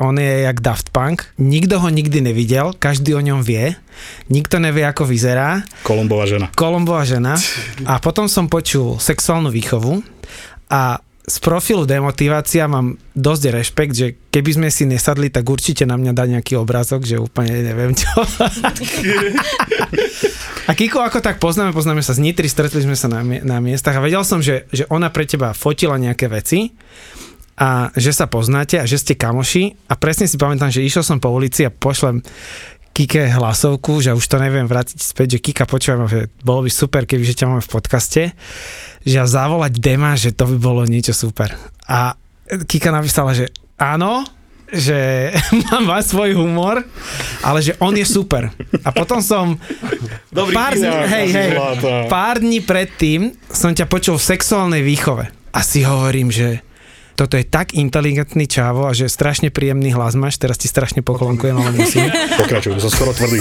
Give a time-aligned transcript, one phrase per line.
[0.00, 3.76] On je jak Daft Punk, nikto ho nikdy nevidel, každý o ňom vie,
[4.32, 5.68] nikto nevie, ako vyzerá.
[5.84, 6.48] Kolumbová žena.
[6.56, 7.36] Kolumbová žena.
[7.84, 10.00] A potom som počul sexuálnu výchovu
[10.72, 10.96] a
[11.28, 16.12] z profilu demotivácia mám dosť rešpekt, že keby sme si nesadli, tak určite na mňa
[16.16, 18.08] dá nejaký obrázok, že úplne neviem čo.
[20.68, 24.00] a Kiko ako tak poznáme, poznáme sa z Nitry, stretli sme sa na, na miestach
[24.00, 26.72] a vedel som, že, že ona pre teba fotila nejaké veci
[27.56, 31.20] a že sa poznáte a že ste kamoši a presne si pamätám, že išiel som
[31.20, 32.24] po ulici a pošlem
[32.92, 37.08] Kike hlasovku, že už to neviem vrátiť späť, že Kika počúvam, že bolo by super,
[37.08, 38.22] keby že ťa máme v podcaste,
[39.00, 41.56] že ja zavolať Dema, že to by bolo niečo super.
[41.88, 42.12] A
[42.68, 43.48] Kika napísala, že
[43.80, 44.28] áno,
[44.72, 45.32] že
[45.88, 46.84] má svoj humor,
[47.44, 48.52] ale že on je super.
[48.84, 49.56] A potom som
[50.28, 51.50] Dobrý pár, dní, hej, hej,
[52.08, 55.28] pár dní predtým som ťa počul v sexuálnej výchove.
[55.52, 56.64] A si hovorím, že
[57.14, 61.56] toto je tak inteligentný čávo a že strašne príjemný hlas máš, teraz ti strašne poklonkujem,
[61.56, 62.08] ale musím.
[62.42, 63.40] Pokračujem, som skoro tvrdý.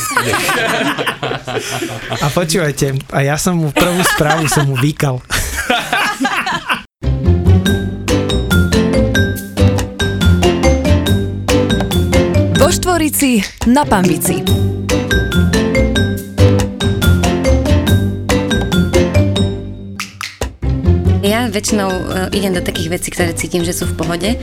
[2.22, 5.20] A počúvajte, a ja som mu prvú správu som mu vykal.
[12.62, 14.61] Vo Štvorici na Pambici.
[21.62, 24.34] Väčšinou uh, idem do takých vecí, ktoré cítim, že sú v pohode.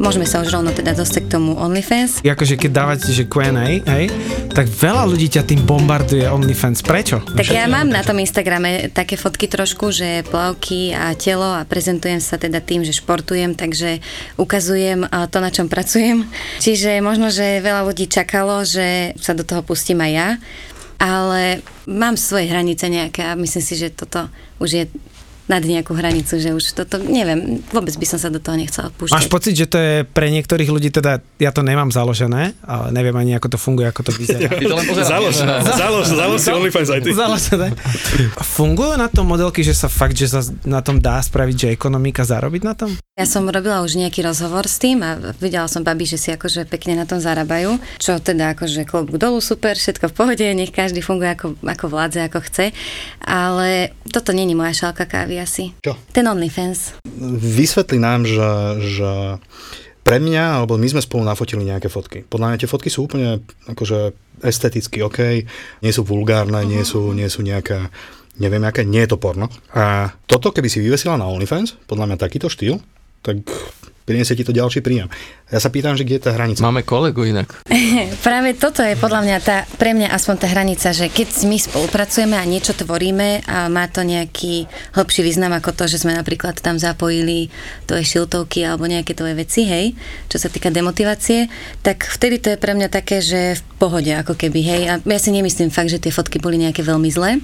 [0.00, 2.24] Môžeme sa už rovno teda dostať k tomu OnlyFans.
[2.24, 4.08] Akože keď dávate, že Q&A, hej,
[4.56, 6.80] tak veľa ľudí ťa tým bombarduje OnlyFans.
[6.80, 7.20] Prečo?
[7.20, 12.24] Tak ja mám na tom Instagrame také fotky trošku, že plavky a telo a prezentujem
[12.24, 14.00] sa teda tým, že športujem, takže
[14.40, 16.24] ukazujem uh, to, na čom pracujem.
[16.64, 20.28] Čiže možno, že veľa ľudí čakalo, že sa do toho pustím aj ja,
[20.96, 24.84] ale mám svoje hranice nejaké a myslím si, že toto už je
[25.46, 29.14] nad nejakú hranicu, že už toto, neviem, vôbec by som sa do toho nechcela púšťať.
[29.14, 33.14] Máš pocit, že to je pre niektorých ľudí, teda ja to nemám založené, ale neviem
[33.14, 34.50] ani ako to funguje, ako to vyzerá.
[34.50, 35.10] Ty to len pozerám.
[35.10, 35.36] Založ,
[35.78, 37.10] založ, založ si OnlyFans aj ty.
[37.14, 37.68] Založené.
[38.42, 42.26] Fungujú na tom modelky, že sa fakt, že sa na tom dá spraviť, že ekonomika
[42.26, 42.90] zarobiť na tom?
[43.16, 46.68] Ja som robila už nejaký rozhovor s tým a videla som babi, že si akože
[46.68, 51.00] pekne na tom zarábajú, čo teda akože klobúk dolu, super, všetko v pohode, nech každý
[51.00, 52.76] funguje ako, ako vládze, ako chce,
[53.24, 55.72] ale toto není moja šálka kávy asi.
[55.80, 55.96] Čo?
[56.12, 57.00] Ten OnlyFans.
[57.40, 59.40] Vysvetli nám, že, že
[60.04, 62.20] pre mňa, alebo my sme spolu nafotili nejaké fotky.
[62.20, 64.12] Podľa mňa tie fotky sú úplne akože
[64.44, 65.40] esteticky OK,
[65.80, 67.88] nie sú vulgárne, nie sú, nie sú nejaké,
[68.36, 69.48] neviem aké, nie je to porno.
[69.72, 72.76] A toto, keby si vyvesila na OnlyFans, podľa mňa takýto štýl,
[73.26, 73.42] tak
[74.06, 75.10] priniesie ti to ďalší príjem.
[75.50, 76.62] Ja sa pýtam, že kde je tá hranica.
[76.62, 77.50] Máme kolegu inak.
[78.26, 82.38] Práve toto je podľa mňa tá, pre mňa aspoň tá hranica, že keď my spolupracujeme
[82.38, 86.78] a niečo tvoríme a má to nejaký hlbší význam ako to, že sme napríklad tam
[86.78, 87.50] zapojili
[87.90, 89.98] tvoje šiltovky alebo nejaké tvoje veci, hej,
[90.30, 91.50] čo sa týka demotivácie,
[91.82, 94.82] tak vtedy to je pre mňa také, že v pohode ako keby, hej.
[94.86, 97.42] A ja si nemyslím fakt, že tie fotky boli nejaké veľmi zlé.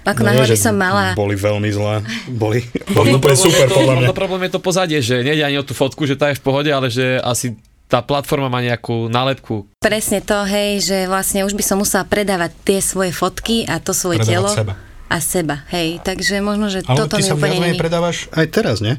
[0.00, 1.12] Ako No náhle nie, by že som mala...
[1.12, 2.00] Boli veľmi zlé.
[2.26, 2.64] Boli,
[2.96, 4.06] boli úplne super, to, podľa mňa.
[4.08, 6.44] No problém je to pozadie, že nejde ani o tú fotku, že tá je v
[6.44, 7.56] pohode, ale že asi
[7.90, 9.66] tá platforma má nejakú nálepku.
[9.82, 13.90] Presne to, hej, že vlastne už by som musela predávať tie svoje fotky a to
[13.90, 14.48] svoje Predávať telo.
[14.48, 14.74] seba.
[15.10, 15.98] A seba, hej.
[16.06, 18.94] Takže možno, že Ale toto ty mi sa úplne viac predávaš Aj teraz, nie?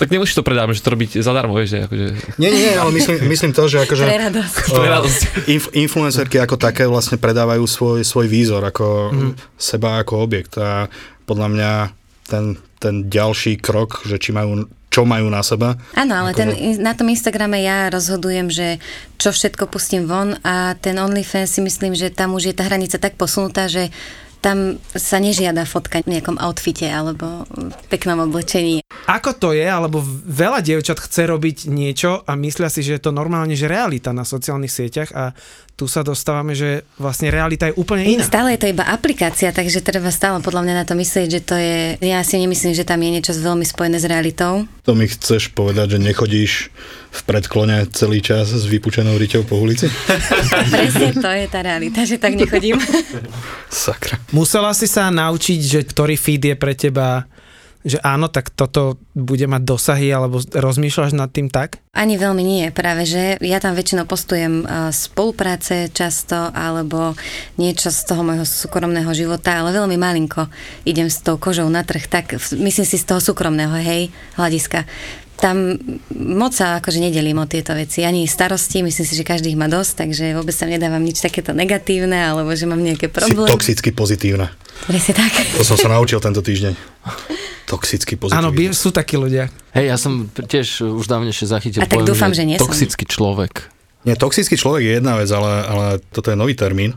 [0.00, 2.06] Tak nemusíš to predávať, že to robiť zadarmo, vieš, že akože...
[2.40, 4.04] Nie, nie, ale myslím, myslím to, že akože...
[4.08, 4.54] Pre radosť.
[4.72, 5.20] Pre radosť.
[5.52, 9.32] Inf, influencerky ako také vlastne predávajú svoj, svoj výzor ako mm.
[9.54, 10.88] seba ako objekt a
[11.28, 11.72] podľa mňa
[12.26, 12.44] ten,
[12.80, 15.76] ten ďalší krok, že či majú, čo majú na seba.
[15.92, 16.48] Áno, ale Ako- ten,
[16.80, 18.80] na tom Instagrame ja rozhodujem, že
[19.20, 22.96] čo všetko pustím von a ten OnlyFans si myslím, že tam už je tá hranica
[22.96, 23.92] tak posunutá, že
[24.42, 28.82] tam sa nežiada fotka v nejakom outfite alebo v peknom oblečení.
[29.06, 33.14] Ako to je, alebo veľa dievčat chce robiť niečo a myslia si, že je to
[33.14, 35.30] normálne, že realita na sociálnych sieťach a
[35.72, 38.22] tu sa dostávame, že vlastne realita je úplne iná.
[38.22, 41.56] Stále je to iba aplikácia, takže treba stále podľa mňa na to myslieť, že to
[41.56, 44.68] je, ja si nemyslím, že tam je niečo veľmi spojené s realitou.
[44.82, 46.52] To mi chceš povedať, že nechodíš
[47.14, 49.86] v predklone celý čas s vypučenou riťou po ulici?
[50.74, 52.82] Presne to je tá realita, že tak nechodím.
[53.70, 54.18] Sakra.
[54.34, 57.30] Musela si sa naučiť, že ktorý feed je pre teba
[57.82, 61.82] že áno, tak toto bude mať dosahy, alebo rozmýšľaš nad tým tak?
[61.92, 67.12] Ani veľmi nie, práve že ja tam väčšinou postujem uh, spolupráce často alebo
[67.60, 70.48] niečo z toho môjho súkromného života, ale veľmi malinko
[70.88, 74.08] idem s tou kožou na trh, tak myslím si z toho súkromného, hej,
[74.40, 74.88] hľadiska.
[75.42, 75.74] Tam
[76.14, 79.66] moc sa akože nedelím o tieto veci, ani starosti, myslím si, že každý ich má
[79.66, 83.50] dosť, takže vôbec sa nedávam nič takéto negatívne, alebo že mám nejaké Si problémy.
[83.50, 84.54] toxicky pozitívna.
[84.86, 85.34] Presne tak.
[85.58, 86.78] To som sa naučil tento týždeň.
[87.66, 88.54] Toxicky pozitívna.
[88.54, 89.50] Áno, sú takí ľudia.
[89.74, 92.70] Hej, ja som tiež už dávnejšie zachytil A tak dúfam, že nie som.
[92.70, 93.66] toxický človek.
[94.06, 96.94] Nie, toxický človek je jedna vec, ale, ale toto je nový termín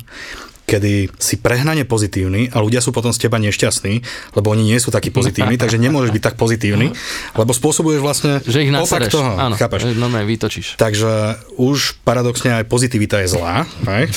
[0.66, 4.02] kedy si prehnane pozitívny a ľudia sú potom z teba nešťastní,
[4.34, 6.92] lebo oni nie sú takí pozitívni, takže nemôžeš byť tak pozitívny,
[7.38, 9.38] lebo spôsobuješ vlastne Že ich opak toho.
[9.38, 9.94] Áno, chápeš?
[9.96, 10.76] no vytočíš.
[10.82, 13.70] Takže už paradoxne aj pozitivita je zlá.
[13.86, 14.10] Hej?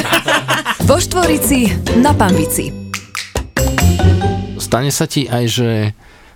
[0.88, 2.70] Vo Štvorici na Pambici.
[4.60, 5.70] Stane sa ti aj, že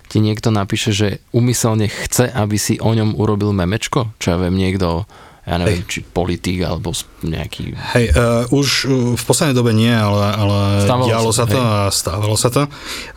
[0.09, 4.09] ti niekto napíše, že umyselne chce, aby si o ňom urobil memečko?
[4.17, 5.05] Čo ja viem, niekto,
[5.49, 6.93] ja neviem, či politik alebo
[7.25, 7.73] nejaký...
[7.97, 11.65] Hej, uh, už uh, v poslednej dobe nie, ale, ale Stávalo dialo sa, to hej.
[11.65, 12.61] a stávalo sa to.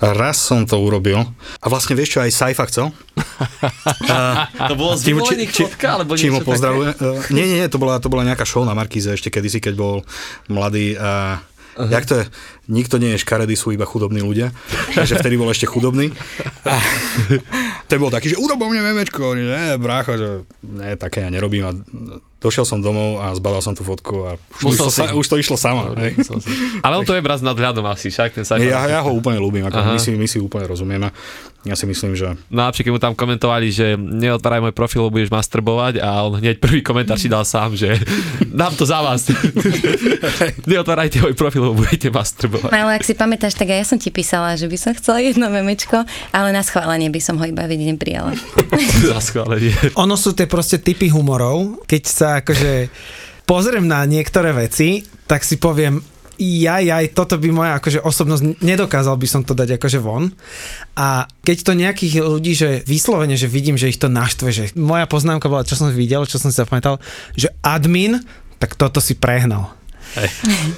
[0.00, 1.28] Raz som to urobil.
[1.60, 2.88] A vlastne vieš čo, aj Saifa chcel.
[4.72, 6.40] To bolo z vyvolených či- fotka, alebo také?
[6.40, 6.96] pozdravuje.
[6.96, 9.74] Uh, nie, nie, nie, to bola, to bola nejaká show na Markíze ešte kedysi, keď
[9.76, 9.94] bol
[10.48, 11.42] mladý a
[11.72, 11.88] Uh-huh.
[11.88, 12.24] Jak to je?
[12.68, 14.52] Nikto nie je škaredý, sú iba chudobní ľudia.
[14.92, 16.12] Takže vtedy bol ešte chudobný.
[16.68, 16.76] A
[17.92, 19.36] ten bol taký, že urobil mne memečko.
[19.36, 21.68] Ne, brácho, že ne, také ja nerobím.
[21.68, 21.76] A
[22.42, 24.98] došiel som domov a zbadal som tú fotku a už, to Musel išlo, si.
[24.98, 25.94] sa, už to išlo samo.
[25.94, 26.18] Hej.
[26.82, 28.44] Ale on to je braz nad hľadom asi, však ten.
[28.66, 29.94] Ja, ja ho úplne ľúbim, ako Aha.
[29.94, 31.14] my si, my si úplne rozumieme.
[31.62, 35.14] Ja si myslím, že No a keď mu tam komentovali, že neotváraj môj profil, lebo
[35.14, 38.02] budeš masturbovať a on hneď prvý komentár si dal sám, že
[38.50, 39.30] dám to za vás.
[40.70, 42.74] Neotvárajte môj profil, lebo budete masturbovať.
[42.74, 45.46] Ale ak si pamätáš, tak aj ja som ti písala, že by som chcela jedno
[45.54, 46.02] memečko,
[46.34, 48.34] ale na schválenie by som ho iba vidieť neprijala.
[49.14, 49.94] Za schválenie.
[49.94, 52.88] Ono sú tie proste typy humorov, keď sa akože
[53.44, 56.00] pozriem na niektoré veci, tak si poviem,
[56.42, 60.32] jaj, jaj, toto by moja akože osobnosť, nedokázal by som to dať akože von.
[60.96, 65.06] A keď to nejakých ľudí, že vyslovene, že vidím, že ich to naštve, že moja
[65.06, 66.98] poznámka bola, čo som videl, čo som si zapamätal,
[67.36, 68.18] že admin,
[68.58, 69.74] tak toto si prehnal.
[70.18, 70.28] hej.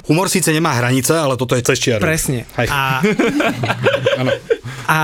[0.07, 2.01] humor síce nemá hranice, ale toto je cez čiaru.
[2.01, 2.47] Presne.
[2.55, 2.67] Hej.
[2.71, 3.03] A,
[4.95, 4.99] a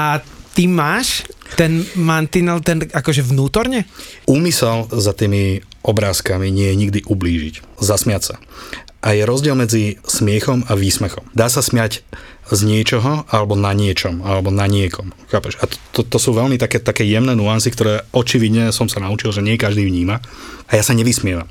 [0.56, 1.26] ty máš
[1.56, 3.84] ten mantinel, ten akože vnútorne?
[4.24, 7.82] Úmysel za tými obrázkami nie je nikdy ublížiť.
[7.82, 8.36] Zasmiať sa.
[9.02, 11.26] A je rozdiel medzi smiechom a výsmechom.
[11.34, 12.06] Dá sa smiať
[12.52, 15.16] z niečoho, alebo na niečom, alebo na niekom.
[15.32, 15.58] Chápeš?
[15.64, 19.42] A to, to sú veľmi také, také jemné nuancy, ktoré očividne som sa naučil, že
[19.42, 20.22] nie každý vníma.
[20.70, 21.50] A ja sa nevysmievam.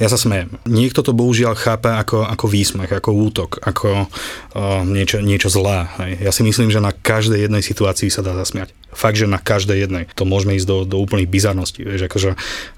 [0.00, 0.56] Ja sa smejem.
[0.64, 5.92] Niekto to bohužiaľ chápe ako, ako výsmech, ako útok, ako uh, niečo, niečo zlé.
[6.00, 6.12] Hej.
[6.24, 8.72] Ja si myslím, že na každej jednej situácii sa dá zasmiať.
[8.90, 10.04] Fakt, že na každej jednej.
[10.18, 11.86] To môžeme ísť do, do úplných bizarností.
[11.86, 12.30] Vieš, akože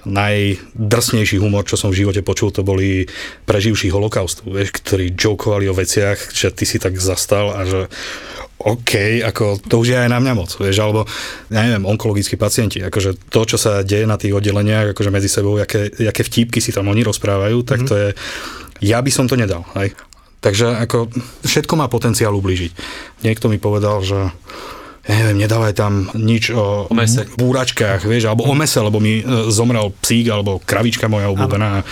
[0.05, 3.09] najdrsnejší humor, čo som v živote počul, to boli
[3.49, 7.88] preživší holokaustu, vieš, ktorí jokovali o veciach, že ty si tak zastal a že
[8.62, 11.03] OK, ako to už je aj na mňa moc, vieš, alebo
[11.50, 15.59] ja neviem, onkologickí pacienti, akože to, čo sa deje na tých oddeleniach, akože medzi sebou,
[15.59, 18.09] aké, aké vtipky si tam oni rozprávajú, tak to je,
[18.87, 19.91] ja by som to nedal, hej.
[20.43, 21.06] Takže ako
[21.47, 22.75] všetko má potenciál ublížiť.
[23.23, 24.35] Niekto mi povedal, že
[25.02, 27.26] ja neviem, nedávaj tam nič o, O mese.
[27.34, 31.82] búračkách, vieš, alebo o mese, lebo mi e, zomrel psík, alebo kravička moja obľúbená.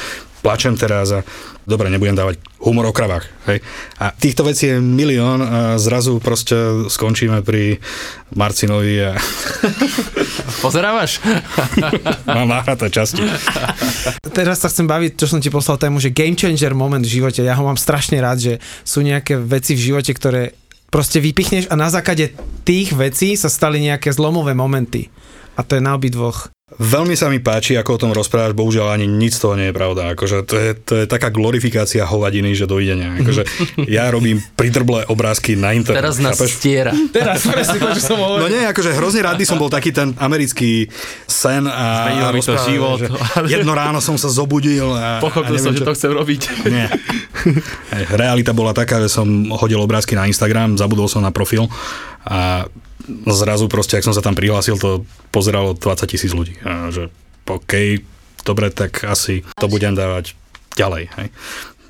[0.41, 1.21] Plačem teraz a
[1.69, 3.29] dobre, nebudem dávať humor o kravách.
[3.45, 3.61] Hej.
[4.01, 6.57] A týchto vecí je milión a zrazu proste
[6.89, 7.77] skončíme pri
[8.33, 9.13] Marcinovi a
[10.65, 11.21] Pozerávaš?
[12.37, 13.21] mám nahraté časti.
[14.33, 17.45] Teraz sa chcem baviť, čo som ti poslal tému, že game changer moment v živote.
[17.45, 20.57] Ja ho mám strašne rád, že sú nejaké veci v živote, ktoré
[20.91, 22.35] proste vypichneš a na základe
[22.67, 25.09] tých vecí sa stali nejaké zlomové momenty.
[25.61, 26.49] A to je na obidvoch.
[26.71, 29.75] Veľmi sa mi páči, ako o tom rozprávaš, bohužiaľ ani nič z toho nie je
[29.75, 30.15] pravda.
[30.15, 33.19] Akože to, je, to je taká glorifikácia hovadiny, že dovidenia.
[33.19, 33.43] Akože
[33.91, 35.99] ja robím pridrblé obrázky na internet.
[35.99, 36.57] Teraz nás chápeš?
[36.57, 36.95] stiera.
[37.11, 40.15] Teraz presne to, čo som No nie, akože hrozne rád by som bol taký ten
[40.15, 40.87] americký
[41.27, 43.03] sen a, mi to život.
[43.03, 43.11] že
[43.51, 46.41] jedno ráno som sa zobudil a, Pochopil a som, neviem, že čo- to chcem robiť.
[46.71, 46.87] Nie.
[48.15, 49.27] Realita bola taká, že som
[49.59, 51.67] hodil obrázky na Instagram, zabudol som na profil
[52.23, 52.71] a
[53.29, 56.57] zrazu proste, ak som sa tam prihlásil, to pozeralo 20 tisíc ľudí.
[56.65, 57.09] A že
[57.51, 58.03] OK,
[58.47, 60.39] dobre, tak asi to budem dávať
[60.79, 61.11] ďalej.
[61.19, 61.29] Hej.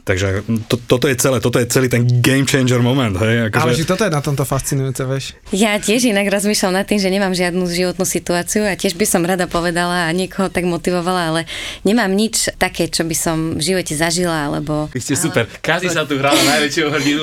[0.04, 3.14] Takže to, toto je celé, toto je celý ten game changer moment.
[3.20, 5.24] Hej, akože, Ale že toto je na tomto fascinujúce, vieš.
[5.52, 9.22] Ja tiež inak rozmýšľam nad tým, že nemám žiadnu životnú situáciu a tiež by som
[9.22, 11.40] rada povedala a niekoho tak motivovala, ale
[11.84, 14.88] nemám nič také, čo by som v živote zažila, alebo...
[14.90, 15.46] Vy ste super.
[15.60, 17.20] Každý sa tu na najväčšieho hrdinu.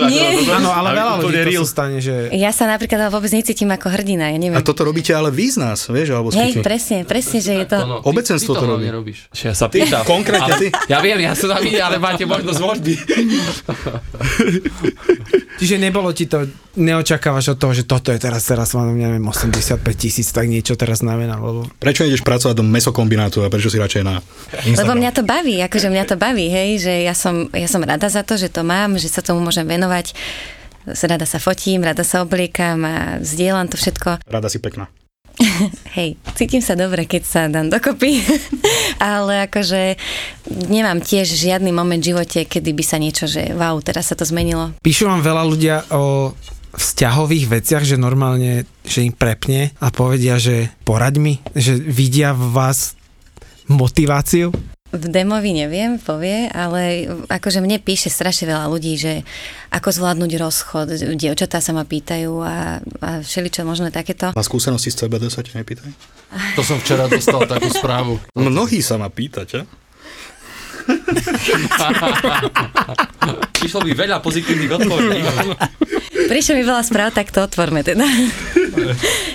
[0.54, 1.64] Áno, ale veľa ľudí real.
[1.64, 2.32] to stane, že...
[2.34, 4.58] Ja sa napríklad ale vôbec necítim ako hrdina, ja neviem.
[4.58, 7.78] a toto robíte ale vy z nás, vieš, alebo Hej, presne, presne, že je to...
[7.82, 9.12] No, Obecenstvo ty, ty to robí.
[9.34, 10.04] Ja sa pýtam.
[10.06, 10.68] konkrétne Ale- ty?
[10.92, 12.94] Ja viem, ja som tam videl, ale máte možnosť voľby.
[15.60, 16.46] Čiže nebolo ti to,
[16.78, 21.02] neočakávaš od toho, že toto je teraz, teraz mám, neviem, 85 tisíc, tak niečo teraz
[21.02, 24.22] znamená, lebo Prečo ideš pracovať do mesokombinátu a prečo si radšej na
[24.68, 24.78] Instagram?
[24.78, 28.06] Lebo mňa to baví, akože mňa to baví, hej, že ja som, ja som rada
[28.12, 30.14] za to, že to mám, že sa tomu môžem venovať.
[30.88, 34.24] Rada sa fotím, rada sa obliekam a zdieľam to všetko.
[34.24, 34.88] Rada si pekná.
[35.98, 38.22] Hej, cítim sa dobre, keď sa dám dokopy,
[39.02, 39.98] ale akože
[40.70, 44.26] nemám tiež žiadny moment v živote, kedy by sa niečo, že wow, teraz sa to
[44.26, 44.74] zmenilo.
[44.82, 46.34] Píšu vám veľa ľudia o
[46.78, 52.54] vzťahových veciach, že normálne, že im prepne a povedia, že poraď mi, že vidia v
[52.54, 52.94] vás
[53.68, 54.54] motiváciu?
[54.88, 59.28] V demovi neviem, povie, ale akože mne píše strašne veľa ľudí, že
[59.68, 60.88] ako zvládnuť rozchod,
[61.20, 64.32] dievčatá sa ma pýtajú a, a všeličo možno takéto.
[64.32, 65.92] Na skúsenosti z CBD sa ťa nepýtaj?
[66.56, 68.16] To som včera dostal takú správu.
[68.32, 69.68] Mnohí sa ma pýtate.
[73.60, 75.20] Prišlo by veľa pozitívnych odpovedí.
[76.32, 78.04] Prišlo mi veľa správ, tak to otvorme teda.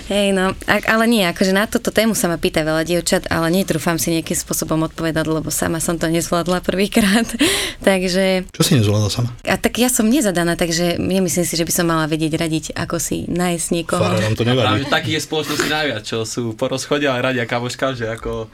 [0.03, 3.97] Hej, no, ale nie, akože na túto tému sa ma pýta veľa dievčat, ale netrúfam
[3.97, 7.25] si nejakým spôsobom odpovedať, lebo sama som to nezvládla prvýkrát.
[7.89, 9.31] takže, Čo si nezvládla sama?
[9.47, 12.97] a tak ja som nezadaná, takže nemyslím si, že by som mala vedieť radiť, ako
[12.99, 14.03] si nájsť niekoho.
[14.03, 14.91] Farárom to Práve nevadí.
[14.91, 18.51] takých je spoločnosti najviac, čo sú po rozchode a radia kamoška, že ako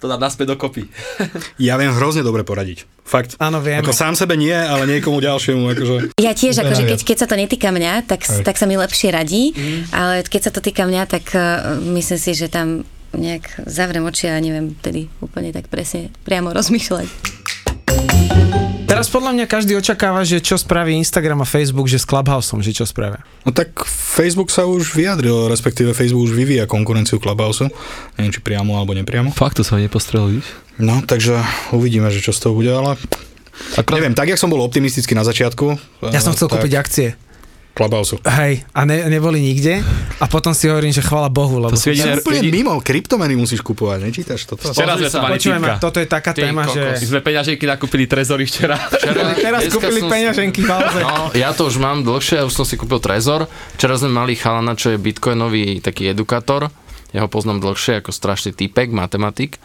[0.00, 0.88] to dá naspäť dokopy.
[1.60, 2.88] Ja viem hrozne dobre poradiť.
[3.04, 3.36] Fakt.
[3.36, 3.84] Áno, vieme.
[3.84, 5.76] Ako sám sebe nie, ale niekomu ďalšiemu.
[5.76, 5.94] Akože...
[6.16, 9.52] Ja tiež, akože keď, keď sa to netýka mňa, tak, tak sa mi lepšie radí,
[9.92, 14.30] ale keď sa to týka mňa, tak uh, myslím si, že tam nejak zavrem oči
[14.30, 17.39] a neviem tedy úplne tak presne priamo rozmýšľať.
[18.90, 22.74] Teraz podľa mňa každý očakáva, že čo spraví Instagram a Facebook, že s Clubhouseom, že
[22.74, 23.22] čo spravia.
[23.46, 27.70] No tak Facebook sa už vyjadril, respektíve Facebook už vyvíja konkurenciu Clubhouse.
[28.18, 29.30] Neviem, či priamo alebo nepriamo.
[29.30, 30.50] Fakt to sa nepostrel, víš?
[30.82, 31.38] No, takže
[31.70, 32.98] uvidíme, že čo z toho bude, ale
[33.78, 35.78] Akorát, neviem, tak jak som bol optimistický na začiatku.
[36.10, 37.08] Ja som chcel tak kúpiť akcie.
[37.70, 38.18] Clubhouse.
[38.26, 39.80] Hej, a ne, neboli nikde.
[40.20, 41.72] A potom si hovorím, že chvala Bohu, lebo...
[41.72, 44.74] to si jedine, úplne mimo, kryptomeny musíš kupovať, nečítaš toto?
[44.74, 46.76] Včera sme sa, Počujem, toto je taká Ty téma, kokos.
[46.76, 46.84] že...
[47.00, 48.76] My sme peňaženky nakúpili trezory včera.
[48.76, 51.00] Včera, Teraz kúpili som peňaženky Alze.
[51.00, 53.48] No, ja to už mám dlhšie, už som si kúpil Trezor.
[53.78, 56.68] Včera sme mali chalana, čo je bitcoinový taký edukátor.
[57.16, 59.58] Ja ho poznám dlhšie ako strašný typek, matematik.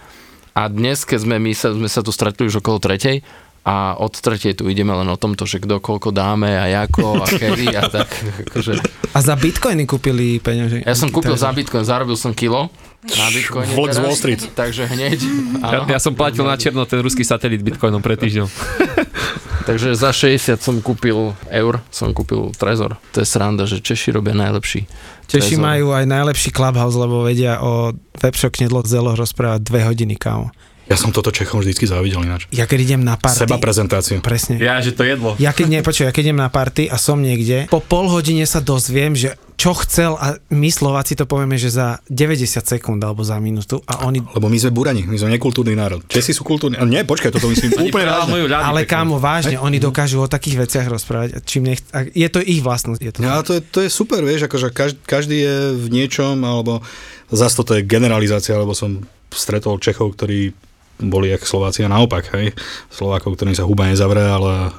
[0.56, 3.28] A dnes, keď sme, my sa, sme sa tu stretli už okolo tretej,
[3.66, 7.26] a od tretej tu ideme len o tomto, že kto koľko dáme a ako a
[7.42, 8.06] kedy a tak.
[8.46, 8.78] Akože.
[9.10, 10.86] A za bitcoiny kúpili peňaženky.
[10.86, 12.70] Ja som kúpil za bitcoin, zarobil som kilo
[13.06, 14.42] na bitcoine Vlk z Wall Street.
[14.54, 15.20] Takže hneď.
[15.66, 15.90] Ja, Áno.
[15.90, 18.46] ja som platil na černo ten ruský satelit bitcoinom pred týždňom.
[19.70, 23.02] Takže za 60 som kúpil eur, som kúpil Trezor.
[23.18, 24.86] To je sranda, že Češi robia najlepší.
[25.26, 25.66] Češi Trezor.
[25.66, 27.90] majú aj najlepší Clubhouse, lebo vedia o
[28.22, 30.54] webshop knedlo zelo rozprávať dve hodiny, kámo.
[30.86, 32.46] Ja som toto Čechom vždycky závidel ináč.
[32.54, 33.42] Ja keď idem na party...
[33.42, 34.22] Seba prezentáciu.
[34.22, 34.62] Presne.
[34.62, 35.34] Ja, že to jedlo.
[35.42, 38.46] Ja keď, nie, počuj, ja keď idem na party a som niekde, po pol hodine
[38.46, 43.26] sa dozviem, že čo chcel a my Slováci to povieme, že za 90 sekúnd alebo
[43.26, 44.22] za minútu a oni...
[44.22, 46.06] Lebo my sme burani, my sme nekultúrny národ.
[46.06, 46.78] Česi sú kultúrni.
[46.86, 48.46] Nie, počkaj, toto myslím úplne vážne.
[48.52, 51.42] Ale kámo, vážne, oni dokážu o takých veciach rozprávať.
[51.50, 51.82] Čím nech,
[52.14, 53.02] je to ich vlastnosť.
[53.02, 55.88] Je to No, ale to je, to je super, vieš, akože každý, každý je v
[55.90, 56.84] niečom, alebo
[57.32, 59.02] zase toto je generalizácia, lebo som
[59.34, 60.54] stretol Čechov, ktorí
[61.00, 62.56] boli jak Slováci a naopak, hej.
[62.88, 64.72] Slovákov, ktorým sa huba nezavre, ale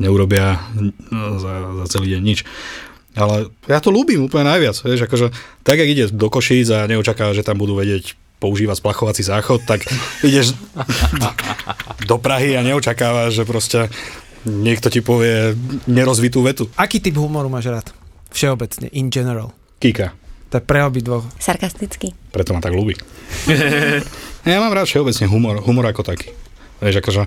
[0.00, 0.58] neurobia
[1.38, 1.52] za,
[1.82, 2.42] za celý deň nič.
[3.12, 5.26] Ale ja to ľúbim úplne najviac, vieš, akože
[5.60, 9.84] tak, jak ide do Košíc a neočakáva, že tam budú vedieť používať splachovací záchod, tak
[10.24, 10.56] ideš
[12.10, 13.92] do Prahy a neočakáva, že proste
[14.48, 15.54] niekto ti povie
[15.86, 16.66] nerozvitú vetu.
[16.74, 17.86] Aký typ humoru máš rád?
[18.32, 19.52] Všeobecne, in general.
[19.78, 20.16] Kika.
[20.52, 21.24] To je pre obidvoch.
[21.36, 22.12] Sarkasticky.
[22.28, 22.92] Preto ma tak ľúbi.
[24.44, 26.28] ja mám rád všeobecne humor, humor ako taký.
[26.78, 27.22] Vieš, akože...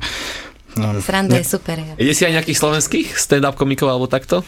[0.75, 1.79] No, Sranda ne- je super.
[1.95, 4.43] Ide si aj nejakých slovenských stand-up komikov alebo takto?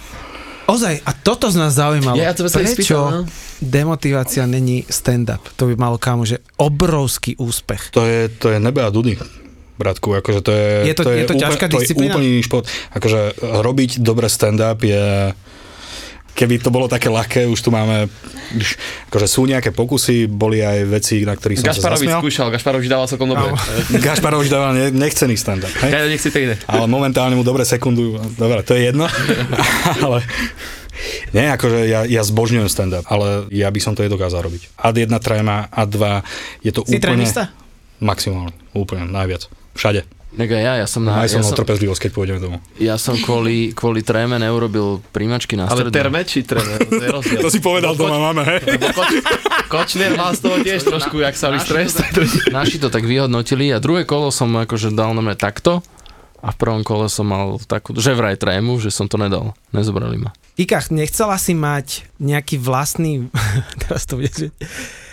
[0.67, 2.19] Ozaj, a toto z nás zaujímalo.
[2.19, 3.21] Ja to by som Prečo spýtal, no.
[3.57, 5.39] demotivácia není stand-up?
[5.55, 7.95] To by malo kámo, že obrovský úspech.
[7.95, 9.15] To je, to je nebe a dudy.
[9.77, 12.11] Bratku, akože to je, Je to- je to ťažká to disciplína?
[12.11, 12.65] je úplne iný šport.
[12.91, 15.31] Akože robiť dobre stand-up je
[16.37, 18.05] keby to bolo také ľahké, už tu máme,
[18.53, 18.77] už,
[19.09, 22.21] akože sú nejaké pokusy, boli aj veci, na ktorých som sa Gašparovič zasmial.
[22.21, 23.57] skúšal, Gašparovič dával celkom dobre.
[23.97, 25.73] Gašparovič dával ne, nechcený stand-up.
[25.81, 25.89] Hej?
[25.89, 26.55] Ja nechci to iné.
[26.69, 29.09] ale momentálne mu dobre sekundu, dobre, to je jedno,
[30.05, 30.21] ale
[31.33, 34.77] nie, akože ja, ja zbožňujem stand-up, ale ja by som to nedokázal robiť.
[34.77, 36.21] Ad jedna tréma, ad dva,
[36.61, 37.01] je to Si úplne...
[37.17, 37.49] trénista?
[37.97, 39.49] Maximálne, úplne, najviac.
[39.73, 40.05] Všade.
[40.37, 42.59] Tak aj ja, ja som, na, Aj ja som som, o trpezlivosť, keď pôjdeme domov.
[42.77, 45.97] ja som kvôli, kvôli tréme neurobil príjmačky na Ale strednú.
[45.97, 46.77] terme či treme?
[46.85, 47.41] To je rozdiel.
[47.41, 48.61] To si povedal doma, máme, hej?
[48.93, 49.09] Koč,
[49.65, 51.97] Kočner mal z toho tiež trošku, jak sa mi stres.
[52.53, 55.81] Naši to tak vyhodnotili a druhé kolo som akože dal na mňa takto
[56.37, 59.57] a v prvom kole som mal takú, že vraj trému, že som to nedal.
[59.73, 60.31] Nezobrali ma.
[60.53, 63.25] Ikach, nechcela si mať nejaký vlastný,
[63.81, 64.53] teraz to bude,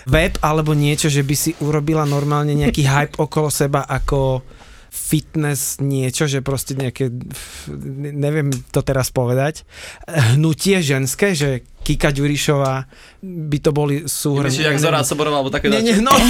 [0.04, 4.44] web alebo niečo, že by si urobila normálne nejaký hype okolo seba ako
[5.04, 7.12] fitness niečo, že proste nejaké,
[8.16, 9.68] neviem to teraz povedať,
[10.08, 12.88] hnutie ženské, že Kika Ďurišová
[13.20, 14.48] by to boli súhrn.
[14.48, 16.16] Myslíš, jak Zora Soborová, alebo také Nie, nie, no.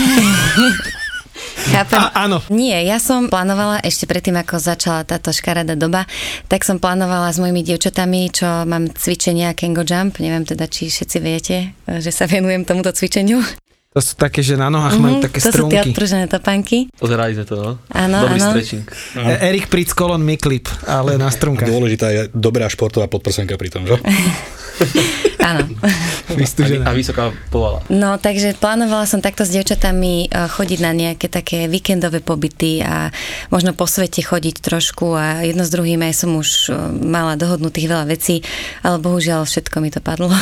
[1.55, 1.99] Chápem.
[1.99, 2.39] A, áno.
[2.51, 6.07] Nie, ja som plánovala ešte predtým, ako začala táto škaredá doba,
[6.47, 11.19] tak som plánovala s mojimi dievčatami, čo mám cvičenia Kengo Jump, neviem teda, či všetci
[11.23, 13.43] viete, že sa venujem tomuto cvičeniu.
[13.95, 15.89] To sú také, že na nohách majú také Mhm, to sú tie strunky.
[15.89, 16.77] odpružené topánky.
[16.93, 17.71] Pozerali sme to, no.
[17.89, 18.51] Áno, Dobrý áno.
[18.51, 18.83] stretching.
[19.15, 21.63] E- Erik Pritz kolon Miklip, ale na strunkách.
[21.65, 23.95] Dôležitá je dobrá športová podprsenka pri tom, že?
[25.41, 25.63] Áno.
[26.31, 26.83] Vystúžené.
[26.83, 27.87] A vysoká povala.
[27.87, 33.15] No, takže plánovala som takto s dievčatami eh, chodiť na nejaké také víkendové pobyty a
[33.49, 37.87] možno po svete chodiť trošku a jedno s druhým aj som už eh, mala dohodnutých
[37.87, 38.43] veľa vecí,
[38.81, 40.35] ale bohužiaľ všetko mi to padlo.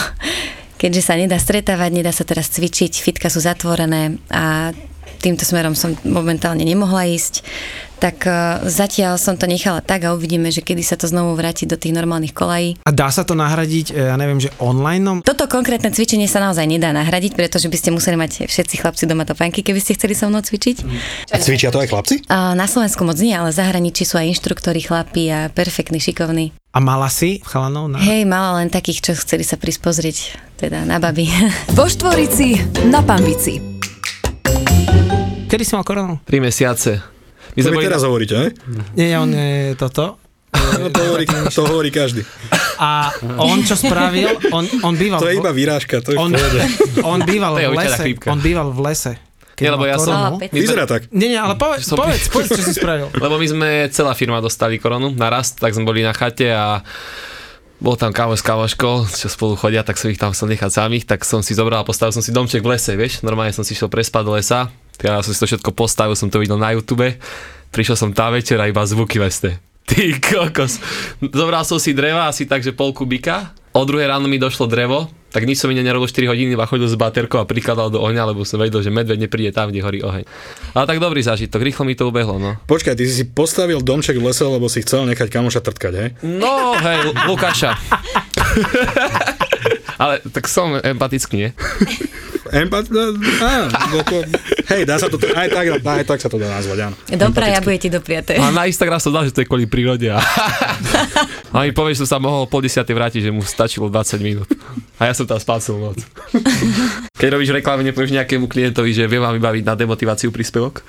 [0.82, 4.74] Keďže sa nedá stretávať, nedá sa teraz cvičiť, fitka sú zatvorené a
[5.22, 7.46] týmto smerom som momentálne nemohla ísť,
[8.02, 11.70] tak eh, zatiaľ som to nechala tak a uvidíme, že kedy sa to znovu vráti
[11.70, 12.82] do tých normálnych kolají.
[12.82, 15.22] A dá sa to nahradiť, e, ja neviem, že online?
[15.22, 19.22] Toto konkrétne cvičenie sa naozaj nedá nahradiť, pretože by ste museli mať všetci chlapci doma
[19.22, 20.82] topánky, keby ste chceli so mnou cvičiť.
[21.30, 22.26] A cvičia to aj chlapci?
[22.26, 26.61] Na Slovensku moc nie, ale v zahraničí sú aj inštruktori chlapi a perfektní, šikovní.
[26.72, 28.00] A mala si chalanov na...
[28.00, 31.28] Hej, mala len takých, čo chceli sa prísť pozrieť, teda na baby.
[31.76, 32.56] Vo Štvorici
[32.88, 33.60] na Pambici.
[35.52, 36.16] Kedy si mal koronu?
[36.24, 37.04] 3 mesiace.
[37.52, 38.08] My To sme mi boli teraz na...
[38.08, 38.48] hovoríte, ne?
[38.96, 40.16] Nie, on je toto.
[40.72, 41.24] No, to, hovorí,
[41.56, 42.24] to hovorí každý.
[42.80, 45.20] A on čo spravil, on, on býval...
[45.20, 46.32] To je iba výrážka, to je on,
[47.04, 48.16] on býval v lese.
[48.32, 49.12] On býval v lese.
[49.52, 50.36] Keď Nie, lebo ja som- koronu.
[50.40, 51.00] My sme- Vyzerá tak.
[51.12, 53.12] Nie, nie, ale povedz, Som- povedz, povedz, čo si spravil.
[53.24, 56.80] Lebo my sme, celá firma dostali koronu naraz, tak sme boli na chate a
[57.82, 61.04] bol tam kámoš s kámoškou, čo spolu chodia, tak som ich tam chcel nechať samých,
[61.04, 63.74] tak som si zobral a postavil som si domček v lese, vieš, normálne som si
[63.74, 64.70] šiel prespať do lesa,
[65.02, 67.10] ja som si to všetko postavil, som to videl na YouTube,
[67.74, 69.58] prišiel som tá večer a iba zvuky lesné.
[69.90, 70.78] Ty kokos.
[71.18, 75.10] Zobral som si dreva asi tak, že pol kubika, o druhé ráno mi došlo drevo,
[75.32, 78.28] tak nič som mi nerobil 4 hodiny, iba chodil s baterkou a prikladal do ohňa,
[78.28, 80.28] lebo som vedel, že medveď nepríde tam, kde horí oheň.
[80.76, 82.60] Ale tak dobrý zážitok, rýchlo mi to ubehlo, no.
[82.68, 86.08] Počkaj, ty si si postavil domček v lese, lebo si chcel nechať kamoša trtkať, hej?
[86.20, 87.72] No, hej, Lukáša.
[90.02, 91.50] Ale tak som empatický, nie?
[92.52, 92.84] Empat...
[93.40, 94.20] Á, no to,
[94.68, 96.96] hej, dá sa to, aj tak, aj tak sa to dá nazvať, áno.
[97.08, 98.36] Dopraja bude ti dopriate.
[98.36, 100.12] A na Instagram som dal, že to je kvôli prírode.
[100.12, 100.20] A,
[101.56, 104.48] a mi povie, že som sa mohol po 10 vrátiť, že mu stačilo 20 minút.
[105.00, 106.04] A ja som tam spal celú noc.
[107.20, 110.84] Keď robíš reklamu, nepovieš nejakému klientovi, že viem vám vybaviť na demotiváciu príspevok?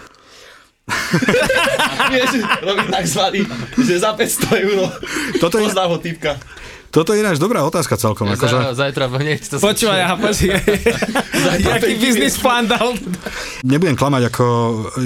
[2.12, 3.40] Vieš, robí takzvaný,
[3.80, 4.92] že za 500 eur.
[5.40, 6.36] Toto je, Poznám ho typka.
[6.94, 8.30] Toto je ináč dobrá otázka celkom.
[8.30, 10.62] Akože, Za, zajtra hneď to Počúvaj, ja počkaj.
[11.74, 12.94] Jaký biznis plán dal?
[13.66, 14.46] nebudem klamať, ako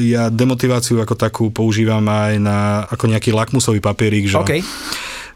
[0.03, 4.53] ja demotiváciu ako takú používam aj na ako nejaký lakmusový papierik, že OK.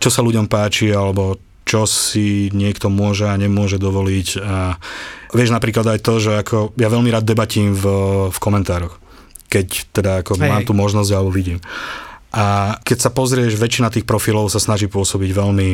[0.04, 4.28] čo sa ľuďom páči, alebo čo si niekto môže a nemôže dovoliť.
[4.44, 4.76] A
[5.32, 7.86] vieš napríklad aj to, že ako ja veľmi rád debatím v,
[8.28, 9.00] v komentároch,
[9.48, 11.64] keď teda ako Hej, mám tú možnosť alebo vidím.
[12.36, 15.70] A keď sa pozrieš, väčšina tých profilov sa snaží pôsobiť veľmi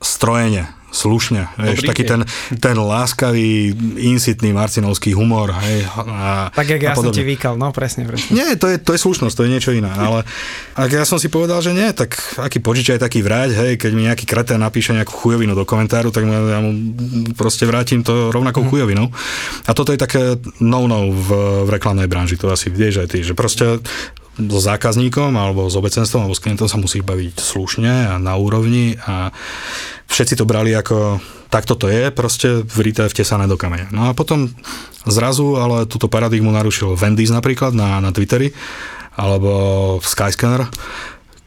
[0.00, 2.26] strojene, slušne, vieš, taký ten,
[2.58, 7.16] ten láskavý, insitný marcinovský humor, hej, a, Tak, jak a ja som podobne.
[7.16, 8.34] ti vykal, no presne, presne.
[8.34, 9.86] Nie, to je, to je slušnosť, to je niečo iné.
[9.86, 10.26] Ale
[10.74, 14.02] ak ja som si povedal, že nie, tak aký požičaj, taký vrať, hej, keď mi
[14.10, 16.74] nejaký kretén napíše nejakú chujovinu do komentáru, tak ja mu
[17.38, 19.14] proste vrátim to rovnakou chujovinou.
[19.68, 21.28] A toto je také no-no v,
[21.64, 23.78] v reklamnej branži, to asi vieš aj ty, že proste
[24.38, 28.94] so zákazníkom alebo s obecenstvom alebo s klientom sa musíš baviť slušne a na úrovni
[29.02, 29.34] a
[30.06, 31.18] všetci to brali ako
[31.50, 33.90] takto to je, proste vrité vtesané do kameňa.
[33.90, 34.54] No a potom
[35.04, 38.54] zrazu, ale túto paradigmu narušil Wendy's napríklad na, na Twitteri
[39.18, 40.70] alebo Skyscanner,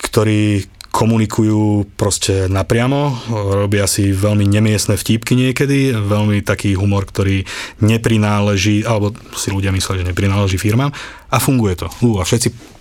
[0.03, 3.25] ktorí komunikujú proste napriamo,
[3.65, 7.49] robia si veľmi nemiestné vtípky niekedy, veľmi taký humor, ktorý
[7.81, 10.93] neprináleží, alebo si ľudia myslia, že neprináleží firmám
[11.33, 11.89] a funguje to.
[12.05, 12.72] Ú, a všetci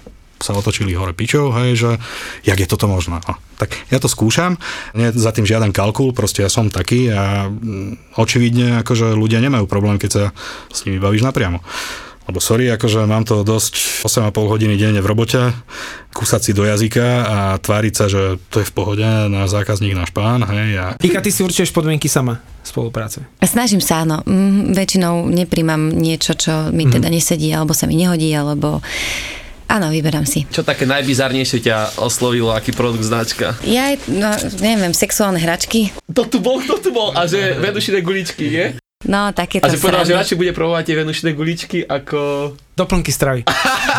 [0.42, 1.90] sa otočili hore pičou, hej, že
[2.42, 3.22] jak je toto možné.
[3.24, 4.58] No, tak ja to skúšam,
[4.92, 9.70] nie za tým žiaden kalkul, proste ja som taký a mm, očividne akože ľudia nemajú
[9.70, 10.24] problém, keď sa
[10.70, 11.62] s nimi bavíš napriamo.
[12.22, 15.50] Lebo sorry, akože mám to dosť 8,5 hodiny denne v robote,
[16.14, 20.14] kúsať si do jazyka a tváriť sa, že to je v pohode, na zákazník náš
[20.14, 23.26] pán, hej, a Kika, ty si určuješ podmienky sama spolupráce.
[23.42, 24.22] Snažím sa, áno.
[24.22, 28.78] Mm, väčšinou nepríjmam niečo, čo mi teda nesedí, alebo sa mi nehodí, alebo...
[29.72, 30.44] Áno, vyberám si.
[30.52, 33.56] Čo také najbizarnejšie ťa oslovilo, aký produkt značka?
[33.64, 34.28] Ja, no,
[34.60, 35.88] neviem, sexuálne hračky.
[36.12, 37.16] To tu bol, kto tu bol?
[37.16, 38.66] A že vedušine guličky, nie?
[39.08, 42.52] No, takéto A že povedal, že radšej bude provovať tie venušné guličky ako...
[42.76, 43.48] Doplnky stravy.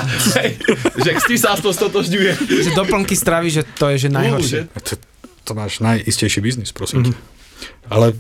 [1.03, 2.31] že s tým sa aspoň stotožňuje.
[2.69, 4.69] že doplnky stravy, že to je že najhoršie.
[4.69, 4.93] To,
[5.41, 7.03] to máš najistejší biznis, prosím.
[7.03, 7.89] Mm-hmm.
[7.89, 8.13] Ale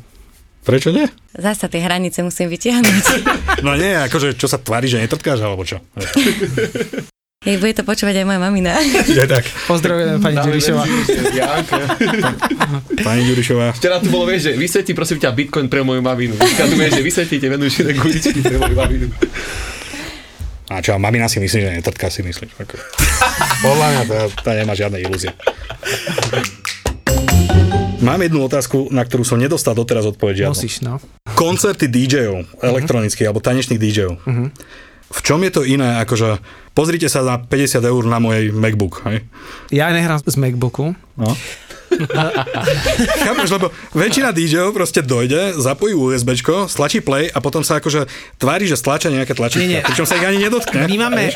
[0.65, 1.05] prečo nie?
[1.37, 3.05] Zasa tie hranice musím vytiahnuť.
[3.63, 5.79] No nie, akože čo sa tvári, že netrtkáš, alebo čo?
[7.43, 8.71] Hej, bude to počúvať aj moja mamina.
[9.19, 9.43] Je tak.
[9.67, 10.83] Pozdravujeme pani Ďurišová.
[13.03, 13.75] Pani Ďurišová.
[13.75, 16.39] Včera tu bolo, vieš, že vysvetí prosím ťa Bitcoin pre moju maminu.
[16.39, 19.07] Dneska tu vieš, že vysvetíte venušné guličky pre moju maminu.
[20.71, 22.55] A čo, mamina si myslí, že netrtká si myslíš.
[22.63, 22.79] Ako.
[23.59, 25.35] Podľa mňa tá, tá nemá žiadne ilúzie.
[27.99, 30.55] Mám jednu otázku, na ktorú som nedostal doteraz odpoveď žiadnu.
[30.55, 31.03] Musíš, no.
[31.35, 34.15] Koncerty DJ-ov, elektronických alebo tanečných DJ-ov.
[35.13, 36.39] V čom je to iné, akože
[36.73, 39.25] pozrite sa na 50 eur na mojej MacBook, hej?
[39.69, 40.97] Ja nehrám z MacBooku.
[41.17, 41.29] No.
[43.21, 48.09] Chápeš, lebo väčšina DJ-ov proste dojde, zapojí USBčko, stlačí play a potom sa akože
[48.41, 49.37] tvári, že stlača nejaké
[49.69, 49.81] nie.
[49.85, 50.89] pričom sa ich ani nedotkne.
[50.89, 51.29] My máme,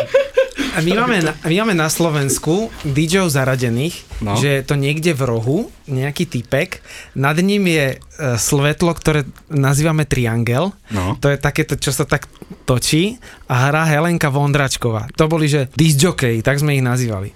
[0.77, 4.33] a my máme, na, my máme na Slovensku DJ-ov zaradených, No.
[4.33, 6.81] že je to niekde v rohu, nejaký typek,
[7.13, 7.97] nad ním je e,
[8.33, 11.17] svetlo, ktoré nazývame triangel, No.
[11.17, 12.25] to je takéto, čo sa tak
[12.63, 15.09] točí a hrá Helenka Vondračková.
[15.13, 17.33] To boli, že disc jockey, tak sme ich nazývali.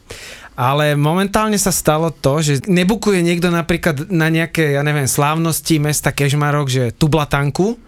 [0.54, 6.12] Ale momentálne sa stalo to, že nebukuje niekto napríklad na nejaké, ja neviem, slávnosti mesta
[6.12, 7.80] Kežmarok, že tublatanku,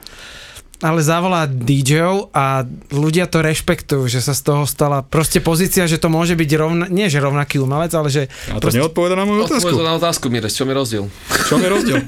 [0.83, 5.95] ale zavolá DJov a ľudia to rešpektujú, že sa z toho stala proste pozícia, že
[5.95, 9.47] to môže byť rovna, nie že rovnaký umelec, ale že, A to neodpoveda na moju
[9.47, 9.71] otázku.
[9.71, 11.07] Odpovedz na otázku, Mires, čo mi rozdiel?
[11.07, 11.99] V čom je rozdiel?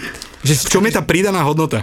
[0.46, 1.82] že V čom je tá pridaná hodnota?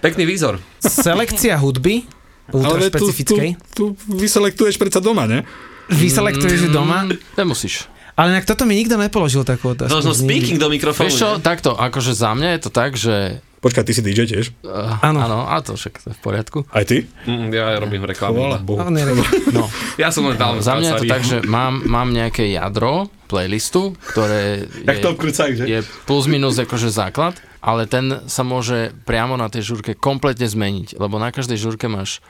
[0.00, 0.56] Pekný výzor.
[0.80, 2.08] selekcia hudby,
[2.48, 5.44] ultra Ale tu, tu, špecifickej, tu vyselektuješ predsa doma, ne?
[5.88, 7.88] vyselektuješ doma, Nemusíš.
[8.12, 9.92] ale inak toto mi nikto nepoložil takú otázku.
[9.92, 10.24] Možno Nikdy.
[10.24, 11.08] speaking do mikrofónu.
[11.08, 13.40] Vieš čo, takto, akože za mňa je to tak, že...
[13.58, 14.54] Počkaj, ty si DJ tiež?
[14.62, 15.18] Uh, Áno.
[15.18, 16.58] áno, a to však to je v poriadku.
[16.70, 17.10] Aj ty?
[17.26, 18.38] Mm, ja robím reklamu.
[18.38, 18.58] Chvala.
[18.62, 18.78] Bohu.
[19.56, 19.66] No,
[19.98, 23.98] Ja som len dal za mňa je to tak, že mám, mám nejaké jadro playlistu,
[24.14, 25.64] ktoré je, Cruise, že?
[25.66, 30.94] je plus minus akože základ, ale ten sa môže priamo na tej žurke kompletne zmeniť,
[30.94, 32.22] lebo na každej žurke máš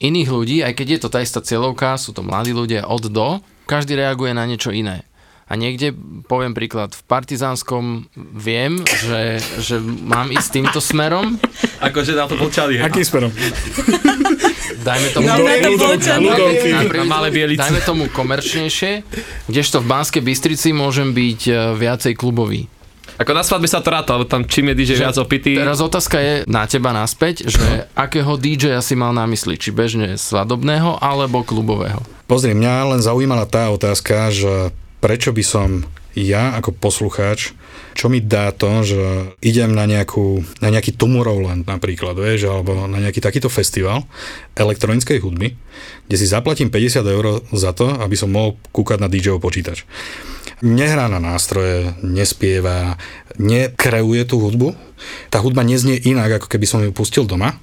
[0.00, 3.38] iných ľudí, aj keď je to tá istá cieľovka, sú to mladí ľudia od do,
[3.70, 5.06] každý reaguje na niečo iné.
[5.52, 5.92] A niekde,
[6.24, 11.36] poviem príklad, v Partizánskom viem, že, že mám ísť týmto smerom,
[11.82, 12.78] Akože na to počali.
[12.78, 13.34] Akým smerom?
[14.86, 15.26] dajme tomu...
[15.28, 16.68] Ľudovky.
[16.72, 17.58] Napríklad, Na Malé Bielice.
[17.58, 19.02] Dajme tomu komerčnejšie,
[19.50, 22.70] kdežto v Banskej Bystrici môžem byť e, viacej klubový.
[23.18, 25.58] Ako na svadbe sa to ráta, lebo tam čím je DJ viac opitý.
[25.58, 30.16] Teraz otázka je na teba naspäť, že akého DJ si mal na mysli, či bežne
[30.16, 32.00] svadobného alebo klubového.
[32.24, 35.82] Pozri, mňa len zaujímala tá otázka, že prečo by som
[36.14, 37.56] ja ako poslucháč,
[37.92, 39.02] čo mi dá to, že
[39.42, 44.04] idem na, nejakú, na nejaký Tomorrowland napríklad, vieš, alebo na nejaký takýto festival
[44.54, 45.56] elektronickej hudby,
[46.06, 49.88] kde si zaplatím 50 eur za to, aby som mohol kúkať na DJ-ov počítač.
[50.62, 52.94] Nehrá na nástroje, nespieva,
[53.34, 54.78] nekreuje tú hudbu.
[55.26, 57.58] Tá hudba neznie inak, ako keby som ju pustil doma.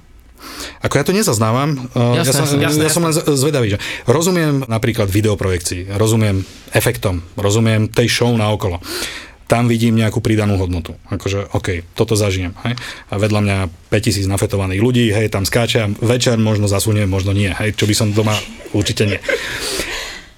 [0.80, 5.08] Ako ja to nezaznávam, ja, Jasné, som, jasné, ja som len zvedavý, že rozumiem napríklad
[5.08, 8.80] videoprojekcii, rozumiem efektom, rozumiem tej show na okolo.
[9.50, 10.94] Tam vidím nejakú pridanú hodnotu.
[11.10, 12.54] Akože, OK, toto zažijem.
[12.62, 12.78] Hej?
[13.10, 13.56] A vedľa mňa
[13.90, 17.50] 5000 nafetovaných ľudí, hej, tam skáče a večer možno zasuniem, možno nie.
[17.50, 18.38] Hej, čo by som doma
[18.70, 19.18] určite nie.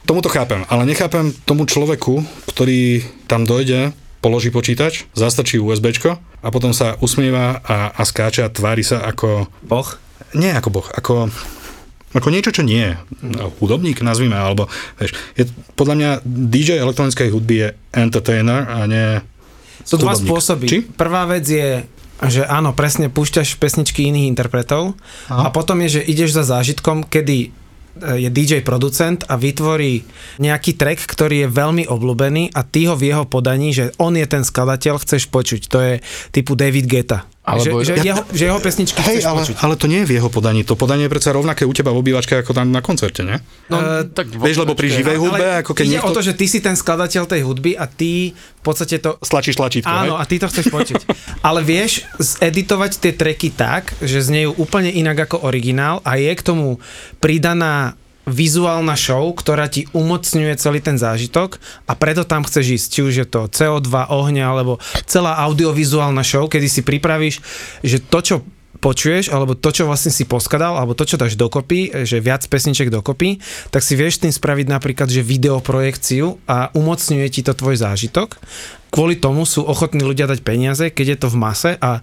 [0.08, 6.70] Tomuto chápem, ale nechápem tomu človeku, ktorý tam dojde, položí počítač, zastrčí USBčko a potom
[6.70, 9.88] sa usmieva a, a skáče a tvári sa ako Boh.
[10.38, 11.26] nie ako boh, ako,
[12.14, 12.94] ako niečo, čo nie je.
[13.58, 14.70] Hudobník, nazvime, alebo,
[15.02, 19.18] vieš, je, podľa mňa DJ elektronickej hudby je entertainer a nie
[19.82, 20.70] Sú dva spôsoby.
[20.70, 20.78] Či?
[20.86, 21.82] Prvá vec je,
[22.22, 24.94] že áno, presne púšťaš pesničky iných interpretov
[25.26, 25.50] Aha.
[25.50, 27.50] a potom je, že ideš za zážitkom, kedy
[27.96, 30.00] je DJ producent a vytvorí
[30.40, 34.24] nejaký track, ktorý je veľmi obľúbený a ty ho v jeho podaní, že on je
[34.24, 35.60] ten skladateľ, chceš počuť.
[35.68, 35.94] To je
[36.32, 37.28] typu David Guetta.
[37.42, 39.56] Alebo- že, že, jeho, že jeho pesničky Hej, chceš ale, počuť.
[39.58, 40.62] ale to nie je v jeho podaní.
[40.62, 43.34] To podanie je predsa rovnaké u teba v obývačke ako tam na koncerte, nie?
[43.66, 46.38] No, Eh, tak Vieš, lebo pri živej hudbe, ako keď ide niekto o to, že
[46.38, 50.22] ty si ten skladateľ tej hudby a ty v podstate to stlačíš tlačítko, Áno, a
[50.22, 50.30] hej?
[50.30, 51.02] ty to chceš počuť.
[51.42, 56.42] Ale vieš zeditovať tie tracky tak, že znejú úplne inak ako originál a je k
[56.42, 56.78] tomu
[57.18, 61.58] pridaná vizuálna show, ktorá ti umocňuje celý ten zážitok
[61.90, 64.78] a preto tam chceš ísť, či už je to CO2, ohňa, alebo
[65.10, 67.42] celá audiovizuálna show, kedy si pripravíš,
[67.82, 68.36] že to, čo
[68.82, 72.90] počuješ, alebo to, čo vlastne si poskladal, alebo to, čo dáš dokopy, že viac pesniček
[72.90, 73.38] dokopy,
[73.70, 78.42] tak si vieš tým spraviť napríklad, že videoprojekciu a umocňuje ti to tvoj zážitok.
[78.92, 82.02] Kvôli tomu sú ochotní ľudia dať peniaze, keď je to v mase a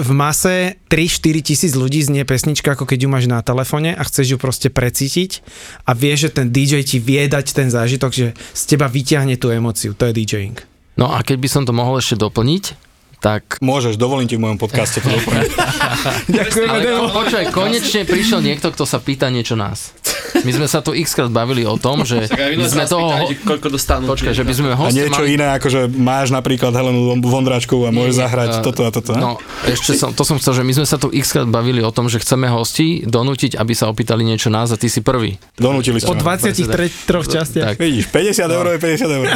[0.00, 4.34] v mase 3-4 tisíc ľudí znie pesnička, ako keď ju máš na telefóne a chceš
[4.34, 5.44] ju proste precítiť
[5.84, 9.52] a vieš, že ten DJ ti vie dať ten zážitok, že z teba vyťahne tú
[9.52, 9.92] emociu.
[9.92, 10.56] To je DJing.
[10.96, 12.89] No a keď by som to mohol ešte doplniť,
[13.20, 13.60] tak...
[13.60, 15.52] Môžeš, dovolím ti v mojom podcaste to doplniť.
[16.40, 19.92] Ďakujeme, Ale ko- počkaj, konečne prišiel niekto, kto sa pýta niečo nás.
[20.40, 23.12] My sme sa tu x krát bavili o tom, že my sme toho...
[23.12, 24.04] pýtajte, koľko dostanú.
[24.08, 25.36] Počkaj, že by sme A niečo mali...
[25.36, 29.10] iné, ako že máš napríklad Helenu Vondráčkovú a môžeš zahrať eh, toto a toto.
[29.12, 29.20] ne?
[29.20, 29.30] No,
[29.68, 32.08] ešte som, to som chcel, že my sme sa tu x krát bavili o tom,
[32.08, 35.36] že chceme hosti donútiť, aby sa opýtali niečo nás a ty si prvý.
[35.60, 36.24] Donútili Po sme.
[36.24, 37.76] 23 troch častiach.
[37.76, 37.82] Tak.
[37.82, 39.26] Vidíš, 50 eur je 50 eur.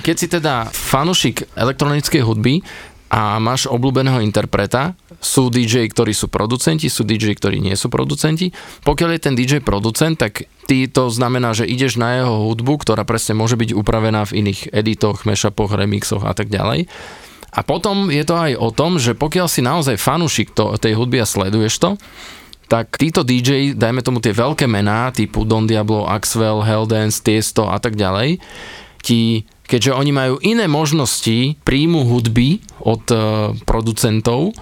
[0.00, 2.64] Keď si teda fanušik elektronickej hudby
[3.06, 8.50] a máš obľúbeného interpreta, sú DJ, ktorí sú producenti, sú DJ, ktorí nie sú producenti.
[8.82, 13.06] Pokiaľ je ten DJ producent, tak ty to znamená, že ideš na jeho hudbu, ktorá
[13.06, 16.90] presne môže byť upravená v iných editoch, mashupoch, remixoch a tak ďalej.
[17.56, 21.22] A potom je to aj o tom, že pokiaľ si naozaj fanúšik to, tej hudby
[21.22, 21.90] a sleduješ to,
[22.66, 27.78] tak títo DJ, dajme tomu tie veľké mená, typu Don Diablo, Axwell, Helldance, Tiesto a
[27.78, 28.42] tak ďalej,
[29.06, 33.16] ti, keďže oni majú iné možnosti príjmu hudby od e,
[33.66, 34.54] producentov,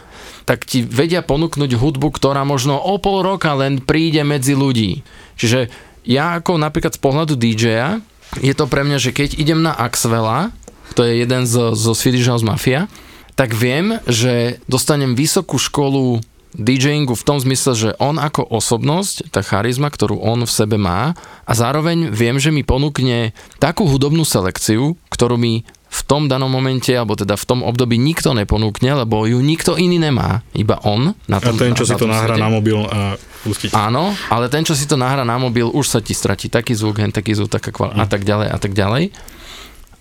[0.45, 5.01] tak ti vedia ponúknuť hudbu, ktorá možno o pol roka len príde medzi ľudí.
[5.40, 5.73] Čiže
[6.05, 8.05] ja ako napríklad z pohľadu DJ-a,
[8.45, 10.53] je to pre mňa, že keď idem na Axwella,
[10.93, 12.93] to je jeden zo, zo Swedish House Mafia,
[13.35, 16.23] tak viem, že dostanem vysokú školu
[16.55, 21.19] DJingu v tom zmysle, že on ako osobnosť, tá charizma, ktorú on v sebe má
[21.45, 26.90] a zároveň viem, že mi ponúkne takú hudobnú selekciu, ktorú mi v tom danom momente,
[26.90, 31.14] alebo teda v tom období nikto neponúkne, lebo ju nikto iný nemá, iba on.
[31.31, 33.14] Na A tom, ten, čo si na to nahrá na mobil a
[33.47, 33.71] pustiť.
[33.79, 36.99] Áno, ale ten, čo si to nahrá na mobil, už sa ti stratí taký zvuk,
[36.99, 39.14] hen taký zvuk, taká kval- a tak ďalej a tak ďalej.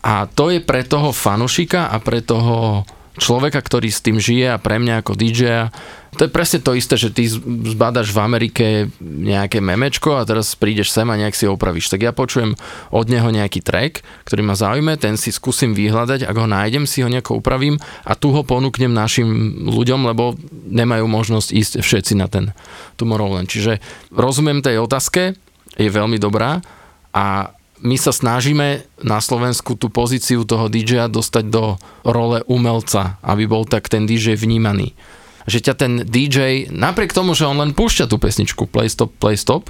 [0.04, 2.84] A to je pre toho fanušika a pre toho
[3.18, 5.70] človeka, ktorý s tým žije a pre mňa ako DJ,
[6.14, 8.66] to je presne to isté, že ty zbadaš v Amerike
[9.02, 11.90] nejaké memečko a teraz prídeš sem a nejak si ho opravíš.
[11.90, 12.54] Tak ja počujem
[12.94, 17.02] od neho nejaký track, ktorý ma zaujme, ten si skúsim vyhľadať, ak ho nájdem, si
[17.02, 19.26] ho nejako upravím a tu ho ponúknem našim
[19.70, 20.38] ľuďom, lebo
[20.70, 22.54] nemajú možnosť ísť všetci na ten
[23.02, 23.50] Tomorrowland.
[23.50, 23.82] Čiže
[24.14, 25.34] rozumiem tej otázke,
[25.74, 26.62] je veľmi dobrá
[27.10, 31.76] a my sa snažíme na Slovensku tú pozíciu toho DJ-a dostať do
[32.08, 34.96] role umelca, aby bol tak ten DJ vnímaný.
[35.44, 39.36] Že ťa ten DJ, napriek tomu, že on len púšťa tú pesničku Play Stop, Play
[39.36, 39.68] Stop,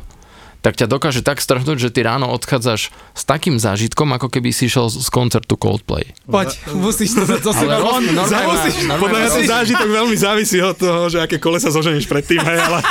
[0.64, 4.66] tak ťa dokáže tak strhnúť, že ty ráno odchádzaš s takým zážitkom, ako keby si
[4.66, 6.16] išiel z koncertu Coldplay.
[6.24, 8.16] Poď, musíš to Ale seba Musíš-
[8.88, 12.58] normálne- Podľa mňa ten zážitok veľmi závisí od toho, že aké kolesa zoženieš predtým, hej,
[12.58, 12.80] ale...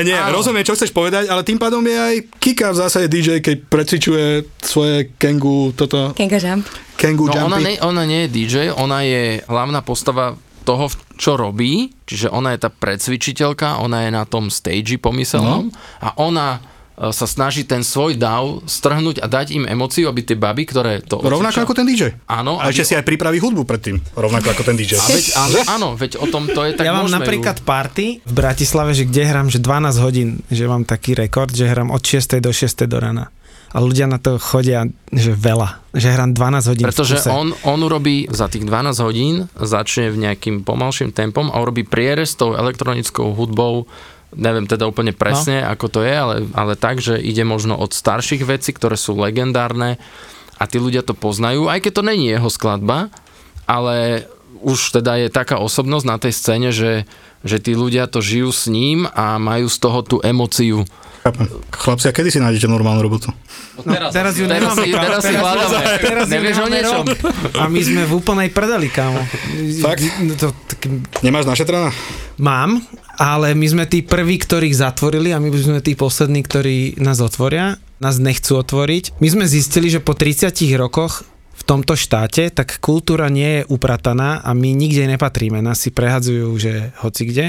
[0.00, 0.40] Nie, Áno.
[0.40, 4.24] rozumiem, čo chceš povedať, ale tým pádom je aj Kika v zásade DJ, keď precvičuje
[4.58, 6.64] svoje Kengu, toto, Kenga Jump.
[6.96, 10.88] Kengu No ona, nie, ona nie je DJ, ona je hlavná postava toho,
[11.18, 16.62] čo robí, čiže ona je tá predsvičiteľka, ona je na tom stage pomyselnom a ona
[16.94, 21.02] e, sa snaží ten svoj dav strhnúť a dať im emóciu, aby tie baby, ktoré
[21.02, 21.18] to...
[21.18, 22.14] Rovnako ako ten DJ.
[22.30, 22.62] Áno.
[22.62, 24.96] A aby- ešte si aj pripraví hudbu predtým, rovnako ako ten DJ.
[24.96, 27.66] A veď, áno, áno, veď o tom to je tak ja mám napríklad ju...
[27.66, 31.90] party v Bratislave, že kde hrám, že 12 hodín, že mám taký rekord, že hrám
[31.90, 32.38] od 6.
[32.38, 32.86] do 6.
[32.86, 33.34] do rana.
[33.68, 35.92] A ľudia na to chodia, že veľa.
[35.92, 40.64] Že hrám 12 hodín Pretože on, on urobí za tých 12 hodín, začne v nejakým
[40.64, 43.84] pomalším tempom a urobí prierez tou elektronickou hudbou,
[44.32, 45.72] neviem teda úplne presne, no.
[45.72, 50.00] ako to je, ale, ale tak, že ide možno od starších vecí, ktoré sú legendárne
[50.56, 53.12] a tí ľudia to poznajú, aj keď to není jeho skladba,
[53.68, 54.26] ale
[54.58, 57.06] už teda je taká osobnosť na tej scéne, že,
[57.46, 60.82] že tí ľudia to žijú s ním a majú z toho tú emociu.
[61.18, 61.44] Chápem.
[61.68, 63.28] Chlapci, a kedy si nájdete normálnu robotu?
[63.78, 65.82] No, teraz ju Teraz nemáme, si, kámo, teraz si hľadáme.
[65.98, 67.04] teraz ju Nevieš o niečom?
[67.54, 69.20] A my sme v úplnej prdeli, kámo.
[69.78, 70.02] Fakt?
[70.20, 70.80] No To, tak,
[71.20, 71.90] Nemáš našetrená?
[72.36, 72.82] mám,
[73.14, 77.76] ale my sme tí prví, ktorých zatvorili a my sme tí poslední, ktorí nás otvoria.
[77.98, 79.18] Nás nechcú otvoriť.
[79.18, 81.26] My sme zistili, že po 30 rokoch
[81.68, 85.60] tomto štáte, tak kultúra nie je uprataná a my nikde nepatríme.
[85.60, 87.46] Nás si prehadzujú, že hoci kde.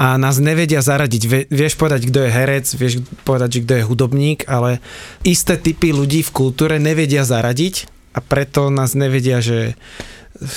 [0.00, 1.22] A nás nevedia zaradiť.
[1.28, 4.80] Vie, vieš povedať, kto je herec, vieš povedať, že kto je hudobník, ale
[5.20, 9.76] isté typy ľudí v kultúre nevedia zaradiť a preto nás nevedia, že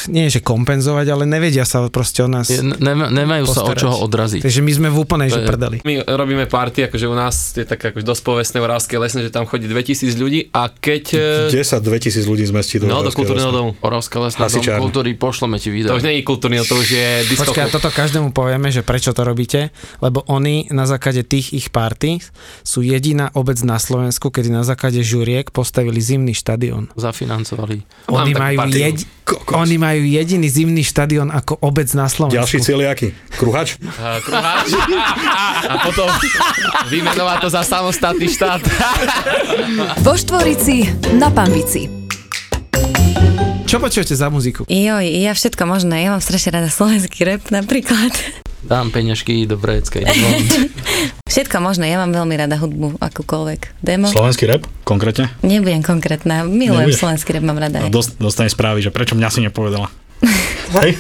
[0.08, 3.80] nie že kompenzovať, ale nevedia sa proste o nás Je- nema- Nemajú sa o postarať.
[3.80, 4.42] čoho odraziť.
[4.42, 5.78] Takže my sme v úplnej že prdeli.
[5.82, 9.44] My robíme party, akože u nás je tak akože dosť povestné Oravské lesné, že tam
[9.44, 11.04] chodí 2000 ľudí a keď...
[11.50, 13.72] e, 10 2000 ľudí zmestí do No, do kultúrneho domu.
[13.80, 15.92] Oravská lesná dom kultúry, pošleme ti video.
[15.92, 17.72] To už nie je kultúrny, to už je Počkaj, a diskoklub.
[17.72, 19.70] toto každému povieme, že prečo to robíte,
[20.00, 22.18] lebo oni na základe tých ich party
[22.62, 26.90] sú jediná obec na Slovensku, kedy na základe žuriek postavili zimný štadión.
[26.96, 27.86] Zafinancovali.
[28.08, 28.80] Oni majú, partiu.
[28.82, 29.08] jedi-
[29.52, 32.40] oni Oni majú jediný zimný štadión ako obec na Slovensku.
[32.40, 33.08] Ďalší cieľ je aký?
[33.36, 33.76] Kruhač?
[34.00, 34.72] A, kruháč.
[35.68, 36.08] a potom
[36.88, 38.64] vymenovať to za samostatný štát.
[40.08, 40.88] Vo Štvorici
[41.20, 41.92] na Pambici.
[43.68, 44.64] Čo počujete za muziku?
[44.72, 46.08] Joj, ja všetko možné.
[46.08, 48.16] Ja mám strašne rada slovenský rap napríklad.
[48.66, 50.10] Dám peňažky do Breckej.
[51.32, 51.94] Všetko možné.
[51.94, 53.78] Ja mám veľmi rada hudbu, akúkoľvek.
[53.78, 54.10] Demo?
[54.10, 55.30] Slovenský rap, konkrétne?
[55.46, 56.42] Nebudem konkrétna.
[56.50, 56.98] Milujem Nebudeš?
[56.98, 57.86] slovenský rap, mám rada.
[57.94, 59.94] Dost, dostane správy, že prečo mňa si nepovedala.
[60.82, 60.98] Hej?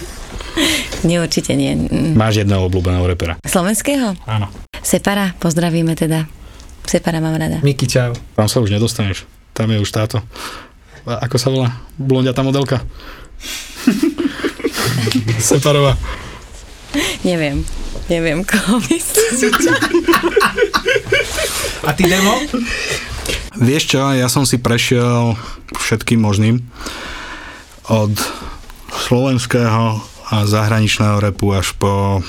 [1.01, 1.73] Nie, určite nie.
[1.73, 2.13] Mm.
[2.13, 3.38] Máš jedného obľúbeného repera.
[3.41, 4.13] Slovenského?
[4.30, 4.47] Áno.
[4.86, 6.30] Separa, pozdravíme teda.
[6.86, 7.65] Separa mám rada.
[7.65, 8.13] Miki, čau.
[8.38, 9.25] Tam sa už nedostaneš.
[9.58, 10.21] Tam je už táto.
[11.10, 11.82] A Ako sa volá?
[11.97, 12.86] Blondiatá modelka?
[15.41, 15.97] Separová.
[17.24, 17.66] Neviem.
[18.06, 19.72] Neviem, koho myslíš.
[21.86, 22.38] A ty demo?
[23.58, 25.34] Vieš čo, ja som si prešiel
[25.74, 26.62] všetkým možným.
[27.90, 28.14] Od
[29.10, 32.22] slovenského a zahraničného repu až po...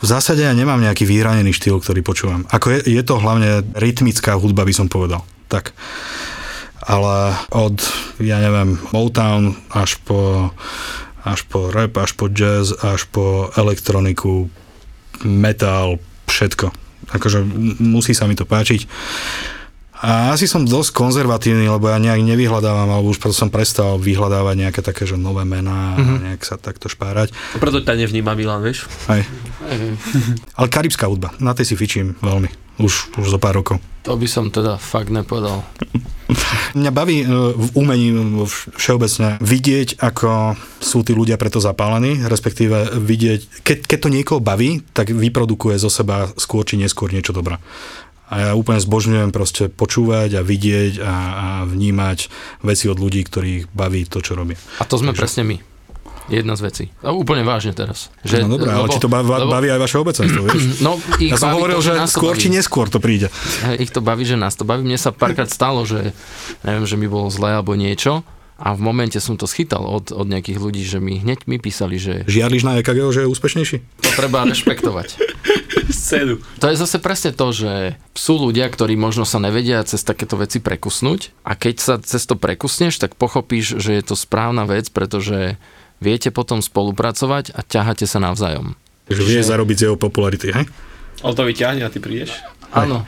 [0.00, 2.48] V zásade ja nemám nejaký vyhranený štýl, ktorý počúvam.
[2.48, 5.20] Ako je, je to hlavne rytmická hudba, by som povedal.
[5.52, 5.76] Tak.
[6.80, 7.76] Ale od,
[8.16, 10.48] ja neviem, Motown až po,
[11.24, 14.48] až po rap, až po jazz, až po elektroniku,
[15.24, 16.72] metal, všetko.
[17.10, 17.42] Akože
[17.80, 18.86] musí sa mi to páčiť.
[20.00, 24.54] A asi som dosť konzervatívny, lebo ja nejak nevyhľadávam, alebo už preto som prestal vyhľadávať
[24.56, 27.36] nejaké také, že nové mená a nejak sa takto špárať.
[27.60, 28.88] Preto ťa nevníma Milan, vieš?
[29.12, 29.28] Hej.
[30.56, 32.48] Ale karibská hudba, na tej si fičím veľmi.
[32.80, 33.78] Už, už zo pár rokov.
[34.08, 35.60] To by som teda fakt nepovedal.
[36.72, 38.16] Mňa baví e, v umení
[38.48, 44.40] vš- všeobecne vidieť, ako sú tí ľudia preto zapálení, respektíve vidieť, keď, keď to niekoho
[44.40, 47.60] baví, tak vyprodukuje zo seba skôr či neskôr niečo dobré.
[48.30, 52.30] A ja úplne zbožňujem proste počúvať a vidieť a, a vnímať
[52.62, 54.56] veci od ľudí, ktorých baví to, čo robia.
[54.78, 55.69] A to sme presne my.
[56.30, 56.84] Jedna z vecí.
[57.02, 58.14] A úplne vážne teraz.
[58.22, 60.62] Že, no dobré, ale či to baví, baví aj vaše obecenstvo, vieš?
[60.86, 62.42] No, ich Ja som hovoril, to, že nás to skôr baví.
[62.42, 63.28] či neskôr to príde.
[63.82, 64.86] Ich to baví, že nás to baví.
[64.86, 66.14] Mne sa párkrát stalo, že
[66.62, 68.22] neviem, že mi bolo zlé alebo niečo
[68.60, 71.96] a v momente som to schytal od, od nejakých ľudí, že mi hneď mi písali,
[71.96, 73.76] že Žiarliš na EKG, že je úspešnejší?
[74.04, 75.08] to treba rešpektovať.
[75.90, 76.38] Scénu.
[76.60, 80.60] To je zase presne to, že sú ľudia, ktorí možno sa nevedia cez takéto veci
[80.60, 85.56] prekusnúť a keď sa cez to prekusneš, tak pochopíš, že je to správna vec, pretože
[86.00, 88.74] viete potom spolupracovať a ťaháte sa navzájom.
[89.06, 90.66] Takže vie zarobiť z jeho popularity, hej?
[91.20, 92.40] On to vyťahne a ty prídeš.
[92.72, 93.02] Áno.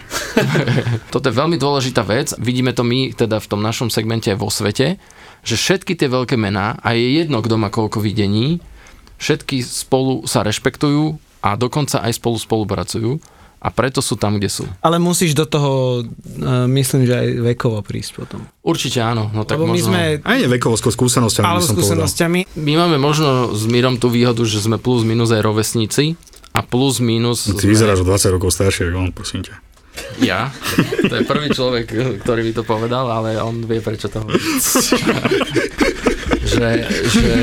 [1.14, 2.34] Toto je veľmi dôležitá vec.
[2.36, 4.98] Vidíme to my teda v tom našom segmente aj vo svete,
[5.42, 8.58] že všetky tie veľké mená, a je jedno, kto má koľko videní,
[9.22, 13.10] všetky spolu sa rešpektujú a dokonca aj spolu spolupracujú
[13.62, 14.66] a preto sú tam, kde sú.
[14.82, 18.42] Ale musíš do toho, uh, myslím, že aj vekovo prísť potom.
[18.66, 19.30] Určite áno.
[19.30, 19.94] No tak Lebo my možno...
[19.94, 24.42] sme, Aj nie vekovo, skôr skúsenosťami, alebo skúsenosťami, My máme možno s Mírom tú výhodu,
[24.42, 26.18] že sme plus minus aj rovesníci
[26.50, 27.46] a plus minus...
[27.46, 29.54] Ty vyzeráš o 20 rokov staršie, ako on, prosím ťa.
[30.18, 30.50] Ja.
[31.10, 31.86] To je prvý človek,
[32.26, 34.38] ktorý mi to povedal, ale on vie, prečo to hovorí.
[36.52, 36.68] že,
[37.10, 37.34] že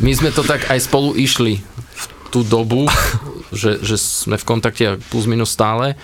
[0.00, 1.60] my sme to tak aj spolu išli
[2.32, 2.88] tú dobu,
[3.60, 5.94] že, že sme v kontakte plus minus stále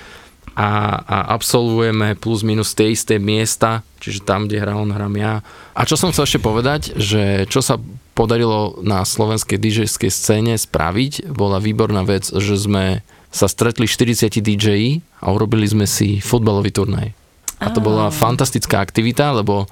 [0.58, 5.40] a, a absolvujeme plus minus tie isté miesta, čiže tam, kde hrá on, hrám ja.
[5.72, 7.78] A čo som chcel ešte povedať, že čo sa
[8.18, 14.98] podarilo na slovenskej DJskej scéne spraviť, bola výborná vec, že sme sa stretli 40 DJ
[15.22, 17.14] a urobili sme si futbalový turnaj.
[17.58, 19.66] A to bola fantastická aktivita, lebo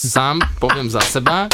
[0.00, 1.50] sám poviem za seba,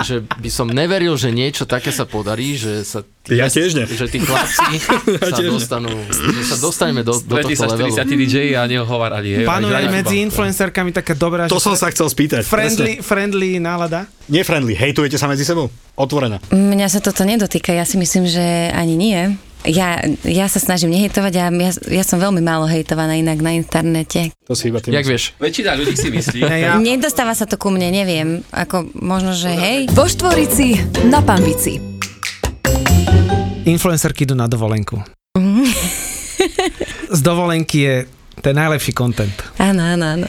[0.00, 3.84] že by som neveril, že niečo také sa podarí, že sa tí, Ja tiež nie.
[3.84, 4.80] že tí chlapci
[5.20, 5.52] sa tiež nie.
[5.52, 7.92] dostanú, že sa dostaneme do, do tohto sa levelu.
[7.92, 9.28] 40 DJ a nehovárali.
[9.34, 12.42] hej, panuje medzi influencerkami taká dobrá, To som sa chcel spýtať.
[12.42, 14.06] friendly, friendly nálada.
[14.06, 14.24] Presne.
[14.26, 15.68] Nie friendly, hejtujete sa medzi sebou?
[15.94, 16.40] Otvorene.
[16.48, 19.36] Mňa sa toto nedotýka, ja si myslím, že ani nie.
[19.64, 19.96] Ja,
[20.28, 24.28] ja sa snažím nehejtovať a ja, ja som veľmi málo hejtovaná inak na internete.
[24.44, 25.32] To si iba ty Jak vieš?
[25.40, 26.40] Väčšina ľudí si myslí.
[26.44, 28.44] Ne, ja, Nedostáva sa to ku mne, neviem.
[28.52, 29.88] Ako možno, že hej.
[29.88, 30.76] Vo Štvorici
[31.08, 31.80] na Pambici.
[33.64, 35.00] influencerky idú na dovolenku.
[37.16, 37.94] Z dovolenky je
[38.44, 39.32] ten najlepší content.
[39.56, 40.26] Áno, áno, áno.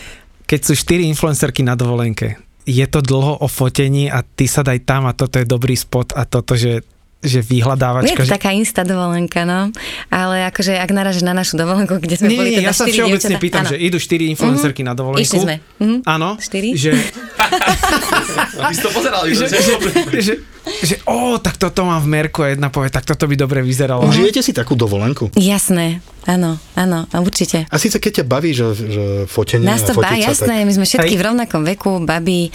[0.47, 4.87] Keď sú štyri influencerky na dovolenke, je to dlho o fotení a ty sa daj
[4.87, 6.81] tam a toto je dobrý spot a toto, že,
[7.25, 8.15] že Je vyhľadávačka.
[8.15, 8.31] to že...
[8.31, 9.73] taká insta dovolenka, no.
[10.07, 13.17] Ale akože, ak narážeš na našu dovolenku, kde sme Nie, boli teda ja sa všeobecne
[13.36, 13.71] dievčatá- pýtam, áno.
[13.71, 15.21] že idú štyri influencerky na dovolenku.
[15.21, 15.55] Išli sme.
[15.78, 15.97] Mhm.
[16.05, 16.78] Áno, Štyri?
[16.78, 16.93] že
[18.55, 19.57] Ty si to pozeral, že, že,
[20.17, 20.34] že,
[20.82, 24.05] že, ó, tak toto mám v merku a jedna povie, tak toto by dobre vyzeralo.
[24.05, 25.30] Užijete si takú dovolenku?
[25.36, 27.67] Jasné, áno, áno, a určite.
[27.67, 30.55] A síce keď ťa baví, že, že fotenie Nás to a fotiť baví, sa, jasné,
[30.55, 30.65] tak...
[30.65, 31.19] my sme všetky Hej.
[31.19, 32.49] v rovnakom veku, babi,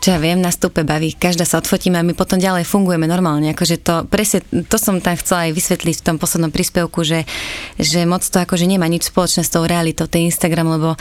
[0.00, 3.52] čo ja viem, na stupe baví, každá sa odfotíme a my potom ďalej fungujeme normálne,
[3.52, 7.28] akože to, presne, to som tam chcela aj vysvetliť v tom poslednom príspevku, že,
[7.76, 10.96] že moc to akože nemá nič spoločné s tou realitou, ten Instagram, lebo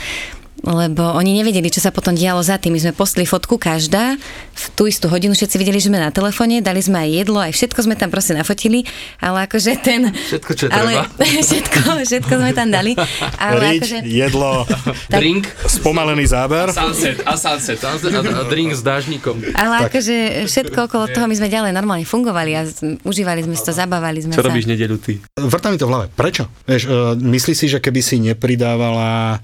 [0.63, 2.75] lebo oni nevedeli, čo sa potom dialo za tým.
[2.75, 4.19] My sme postli fotku každá,
[4.59, 7.51] v tú istú hodinu všetci videli, že sme na telefóne, dali sme aj jedlo, aj
[7.55, 8.83] všetko sme tam proste nafotili,
[9.23, 10.11] ale akože ten...
[10.11, 11.25] Všetko, čo ale, treba.
[11.47, 12.91] všetko, všetko sme tam dali.
[13.39, 14.51] Ale Riť, akože, jedlo,
[15.15, 16.75] Drink spomalený záber.
[16.75, 17.79] Sunset a sunset.
[17.79, 19.39] a, a drink s dážnikom.
[19.55, 22.67] Ale akože všetko okolo toho my sme ďalej normálne fungovali a
[23.07, 24.49] užívali sme si to, zabávali sme Čo sa.
[24.51, 25.23] robíš nedeľu ty?
[25.39, 26.05] Vrtá mi to v hlave.
[26.11, 26.51] Prečo?
[26.67, 29.39] Vieš, uh, myslíš si, že keby si nepridávala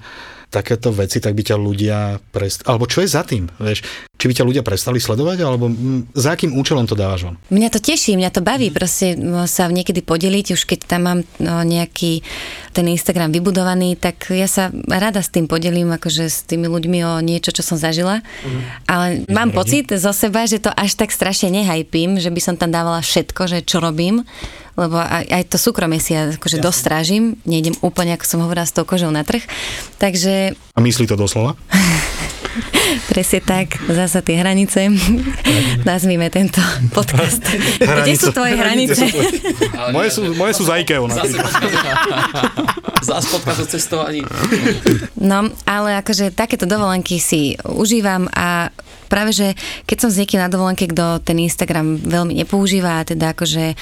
[0.46, 1.98] takéto veci, tak by ťa ľudia
[2.30, 2.62] prest...
[2.64, 3.50] Alebo čo je za tým?
[3.58, 3.82] Vieš,
[4.16, 7.36] či by ťa ľudia prestali sledovať, alebo mm, za akým účelom to dávaš von?
[7.52, 9.18] Mňa to teší, mňa to baví proste
[9.50, 12.24] sa niekedy podeliť, už keď tam mám no, nejaký
[12.72, 17.12] ten Instagram vybudovaný, tak ja sa rada s tým podelím, akože s tými ľuďmi o
[17.20, 18.24] niečo, čo som zažila.
[18.88, 22.72] Ale mám pocit zo seba, že to až tak strašne nehajpím, že by som tam
[22.72, 24.24] dávala všetko, že čo robím,
[24.76, 28.68] lebo aj, aj to súkromie si ja akože dosť strážim, nejdem úplne, ako som hovorila,
[28.68, 29.42] s tou kožou na trh.
[29.96, 31.56] Takže A myslí to doslova?
[33.10, 34.88] Presne tak, zasa tie hranice.
[35.88, 36.60] Nazvime tento
[36.92, 37.42] podcast.
[37.80, 39.10] Kde sú tvoje hranice?
[39.92, 41.02] Moje sú, moje sú za IKEA.
[43.04, 44.24] Zás podcast o cestovaní.
[45.20, 48.72] No, ale akože takéto dovolenky si užívam a
[49.06, 49.48] práve, že
[49.86, 53.78] keď som s niekým na dovolenke, kto ten Instagram veľmi nepoužíva a teda akože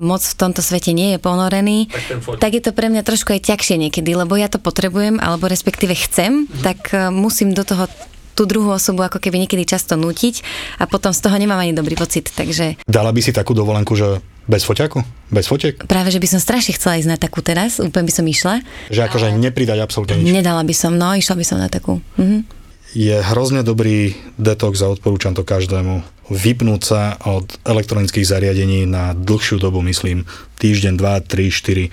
[0.00, 3.44] moc v tomto svete nie je ponorený, Tak tak je to pre mňa trošku aj
[3.50, 7.90] ťažšie niekedy, lebo ja to potrebujem, alebo respektíve chcem, tak eh, musím do toho
[8.38, 10.46] tú druhú osobu ako keby niekedy často nútiť
[10.78, 14.22] a potom z toho nemám ani dobrý pocit, takže Dala by si takú dovolenku, že
[14.46, 15.02] bez foťaku?
[15.34, 15.74] Bez fotiek?
[15.90, 18.54] práve, že by som strašne chcela ísť na takú teraz, úplne by som išla.
[18.94, 20.30] Že akože nepridať absolútne nič.
[20.30, 21.98] Nedala by som, no, išla by som na takú.
[22.14, 22.56] Mhm.
[22.96, 26.00] Je hrozne dobrý detox a odporúčam to každému.
[26.32, 30.24] Vypnúť sa od elektronických zariadení na dlhšiu dobu, myslím,
[30.56, 31.92] týždeň, dva, tri, štyri.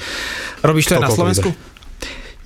[0.64, 1.52] Robíš to aj na Slovensku?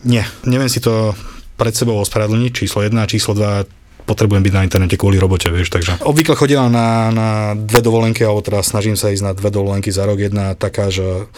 [0.01, 1.13] Nie, neviem si to
[1.61, 3.78] pred sebou ospravedlniť, číslo 1 a číslo 2
[4.09, 8.41] potrebujem byť na internete kvôli robote, vieš, takže obvykle chodím na, na dve dovolenky, alebo
[8.41, 10.17] teda snažím sa ísť na dve dovolenky za rok.
[10.17, 11.29] Jedna taká, že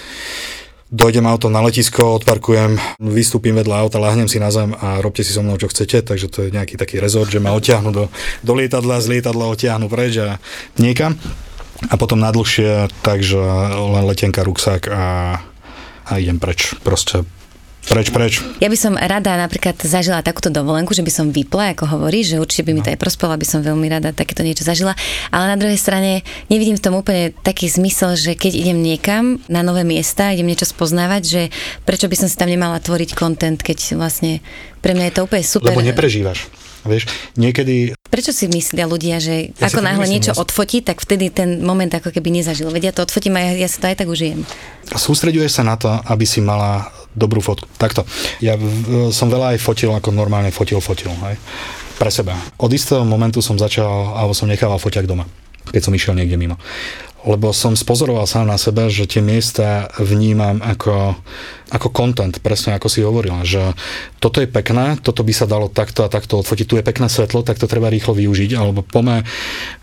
[0.92, 5.36] dojdem auto na letisko, odparkujem, vystúpim vedľa auta, lahnem si na zem a robte si
[5.36, 8.08] so mnou, čo chcete, takže to je nejaký taký rezort, že ma odtiahnu do,
[8.44, 10.40] do lietadla, z lietadla odtiahnu preč a
[10.80, 11.16] niekam.
[11.90, 12.30] A potom na
[13.02, 13.42] takže
[13.74, 15.42] len letenka, ruksak a,
[16.06, 16.78] a idem preč.
[16.86, 17.26] Proste
[17.82, 18.34] preč, preč.
[18.60, 22.38] Ja by som rada napríklad zažila takúto dovolenku, že by som vypla, ako hovorí, že
[22.38, 24.94] určite by mi to aj prospelo, aby som veľmi rada takéto niečo zažila.
[25.30, 29.62] Ale na druhej strane nevidím v tom úplne taký zmysel, že keď idem niekam na
[29.62, 31.42] nové miesta, idem niečo spoznávať, že
[31.84, 34.40] prečo by som si tam nemala tvoriť content, keď vlastne
[34.80, 35.74] pre mňa je to úplne super.
[35.74, 36.50] Lebo neprežívaš.
[36.82, 37.06] Vieš,
[37.38, 41.62] niekedy Prečo si myslia ľudia, že Ja ako náhle niečo si- odfotí, tak vtedy ten
[41.62, 42.74] moment ako keby nezažil.
[42.74, 44.44] Vedia to odfotím a ja, ja si to aj tak užijem.
[44.90, 47.68] sústreďuješ sa na to, aby si mala dobrú fotku.
[47.76, 48.08] Takto.
[48.40, 48.56] Ja
[49.12, 51.12] som veľa aj fotil, ako normálne fotil, fotil.
[51.28, 51.36] Hej?
[52.00, 52.34] Pre seba.
[52.58, 55.28] Od istého momentu som začal, alebo som nechával foťak doma,
[55.70, 56.58] keď som išiel niekde mimo.
[57.22, 61.14] Lebo som spozoroval sám na sebe, že tie miesta vnímam ako,
[61.70, 63.62] ako content, presne ako si hovorila, že
[64.18, 67.46] toto je pekné, toto by sa dalo takto a takto odfotiť, tu je pekné svetlo,
[67.46, 69.22] tak to treba rýchlo využiť, alebo pome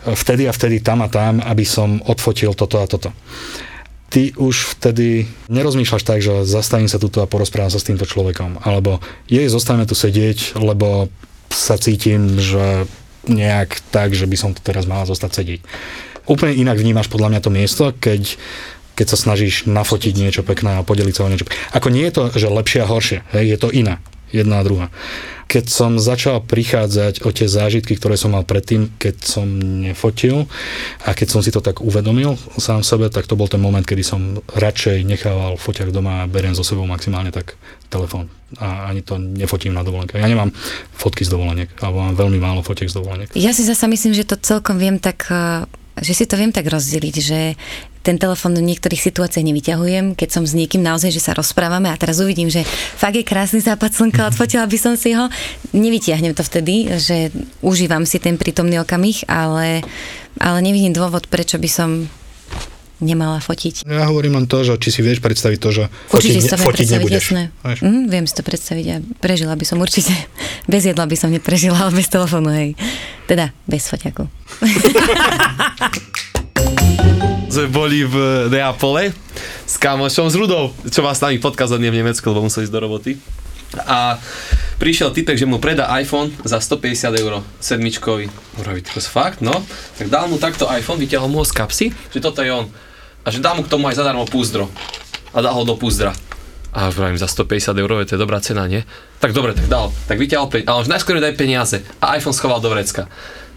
[0.02, 3.14] vtedy a vtedy tam a tam, aby som odfotil toto a toto
[4.08, 8.64] ty už vtedy nerozmýšľaš tak, že zastavím sa tuto a porozprávam sa s týmto človekom.
[8.64, 11.12] Alebo jej, zostaneme tu sedieť, lebo
[11.52, 12.88] sa cítim, že
[13.28, 15.60] nejak tak, že by som tu teraz mala zostať sedieť.
[16.28, 18.36] Úplne inak vnímaš podľa mňa to miesto, keď
[18.98, 21.46] keď sa snažíš nafotiť niečo pekné a podeliť sa o niečo.
[21.70, 24.02] Ako nie je to, že lepšie a horšie, hej, je to iné,
[24.32, 24.86] jedna a druhá.
[25.48, 29.48] Keď som začal prichádzať o tie zážitky, ktoré som mal predtým, keď som
[29.80, 30.44] nefotil
[31.08, 34.04] a keď som si to tak uvedomil sám sebe, tak to bol ten moment, kedy
[34.04, 37.56] som radšej nechával foťak doma a beriem so sebou maximálne tak
[37.88, 40.16] telefón a ani to nefotím na dovolenke.
[40.16, 40.52] Ja nemám
[40.96, 43.28] fotky z dovoleniek, alebo mám veľmi málo fotiek z dovoleniek.
[43.36, 45.68] Ja si zasa myslím, že to celkom viem tak, eh,
[46.00, 47.60] že si to viem tak rozdeliť, že
[48.02, 51.98] ten telefon do niektorých situácií nevyťahujem, keď som s niekým naozaj, že sa rozprávame a
[51.98, 52.64] teraz uvidím, že
[52.96, 55.28] fakt je krásny západ slnka, odfotila by som si ho.
[55.74, 59.82] Nevyťahnem to vtedy, že užívam si ten prítomný okamih, ale,
[60.38, 61.90] ale nevidím dôvod, prečo by som
[62.98, 63.86] nemala fotiť.
[63.86, 66.58] Ja hovorím len to, že či si vieš predstaviť to, že Určite fotiť, si to
[66.58, 67.24] viem fotiť nebudeš.
[67.30, 67.42] jasné.
[67.78, 70.10] Mm, viem si to predstaviť a prežila by som určite.
[70.72, 72.76] Bez jedla by som neprežila, ale bez telefónu, hej.
[73.24, 74.28] Teda bez foťaku.
[77.58, 79.10] sme boli v Neapole
[79.66, 82.78] s kamošom, s Rudou, čo má s nami podcast v Nemecku, lebo musel ísť do
[82.78, 83.18] roboty.
[83.82, 84.14] A
[84.78, 88.30] prišiel typek, že mu predá iPhone za 150 eur, sedmičkový.
[88.62, 89.58] Hovorí, to fakt, no.
[89.98, 92.70] Tak dal mu takto iPhone, vyťahol mu ho z kapsy, že toto je on.
[93.26, 94.70] A že dá mu k tomu aj zadarmo púzdro.
[95.34, 96.14] A dal ho do púzdra.
[96.70, 98.86] A vravím, za 150 eur, to dobrá cena, nie?
[99.18, 99.90] Tak dobre, tak dal.
[100.06, 101.82] Tak vyťahol peniaze, ale už najskôr daj peniaze.
[101.98, 103.10] A iPhone schoval do vrecka.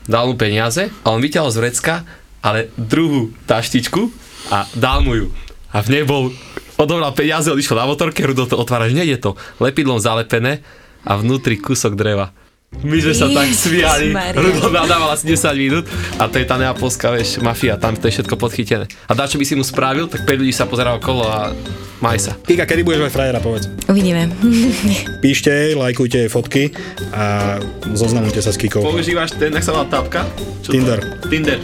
[0.09, 2.01] Dal mu peniaze a on vyťahol z vrecka,
[2.41, 4.09] ale druhú taštičku
[4.49, 5.27] a dal mu ju.
[5.71, 6.35] A v nej bol,
[6.75, 9.39] odobral peniaze, odišiel na motorke, Rudo to otvára, že nejde to.
[9.63, 10.65] Lepidlom zalepené
[11.07, 12.35] a vnútri kúsok dreva.
[12.71, 14.15] My sme sa tak smiali.
[14.31, 18.15] Rudo nadával asi 10 minút a to je tá neapolská, vieš, mafia, tam to je
[18.15, 18.87] všetko podchytené.
[19.05, 21.51] A dá, čo by si mu spravil, tak 5 ľudí sa pozeralo okolo a
[21.99, 22.33] maj sa.
[22.33, 23.67] Kika, kedy budeš mať frajera, povedz.
[23.85, 24.31] Uvidíme.
[25.23, 26.71] Píšte jej, lajkujte jej fotky
[27.11, 27.59] a
[27.91, 28.81] zoznamujte sa s Kikou.
[28.81, 30.23] Používaš ten, jak sa volá tápka?
[30.63, 30.99] Čo to- Tinder.
[31.27, 31.59] Tinder.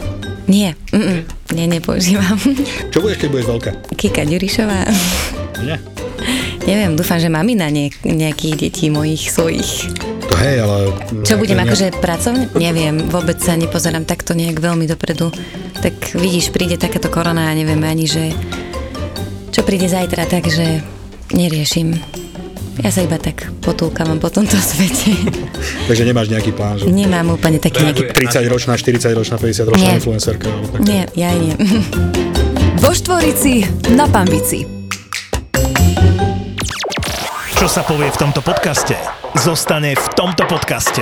[0.45, 1.23] Nie, mm,
[1.55, 2.35] nie, nepoužívam.
[2.91, 3.71] Čo budeš, keď budeš veľká?
[3.95, 4.79] Kika Ďurišová.
[5.59, 5.79] Nie.
[6.63, 9.87] Neviem, dúfam, že mamina nie, nejakých detí mojich svojich.
[10.37, 10.77] Hej, ale...
[11.21, 12.43] Čo budem, nejaké- akože pracovne?
[12.53, 15.33] Neviem, vôbec sa nepozerám takto nejak veľmi dopredu.
[15.75, 18.31] Tak vidíš, príde takáto korona a nevieme ani, že
[19.49, 20.85] čo príde zajtra, takže
[21.31, 21.97] neriešim.
[22.77, 25.17] Ja sa iba tak potúkam po tomto svete.
[25.89, 28.13] Takže nemáš nejaký plán, že Nemám úplne taký nejaký...
[28.13, 29.97] 30-ročná, 40-ročná, 50-ročná Nie.
[29.97, 30.45] influencerka.
[30.45, 30.79] Alebo tak.
[30.85, 31.57] Nie, ja nie.
[32.77, 34.76] Vo Štvorici na Pambici.
[37.57, 38.93] Čo sa povie v tomto podcaste,
[39.33, 41.01] zostane v tomto podcaste.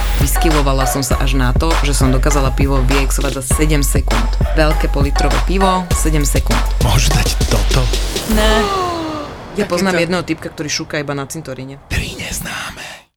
[0.21, 4.29] Vyskyvovala som sa až na to, že som dokázala pivo vyexovať za 7 sekúnd.
[4.53, 6.61] Veľké politrové pivo, 7 sekúnd.
[6.85, 7.81] môžu dať toto.
[8.37, 8.61] Ne.
[9.57, 11.81] Ja poznám jedného typka, ktorý šúka iba na cintoríne.
[11.89, 13.10] Tri neznáme.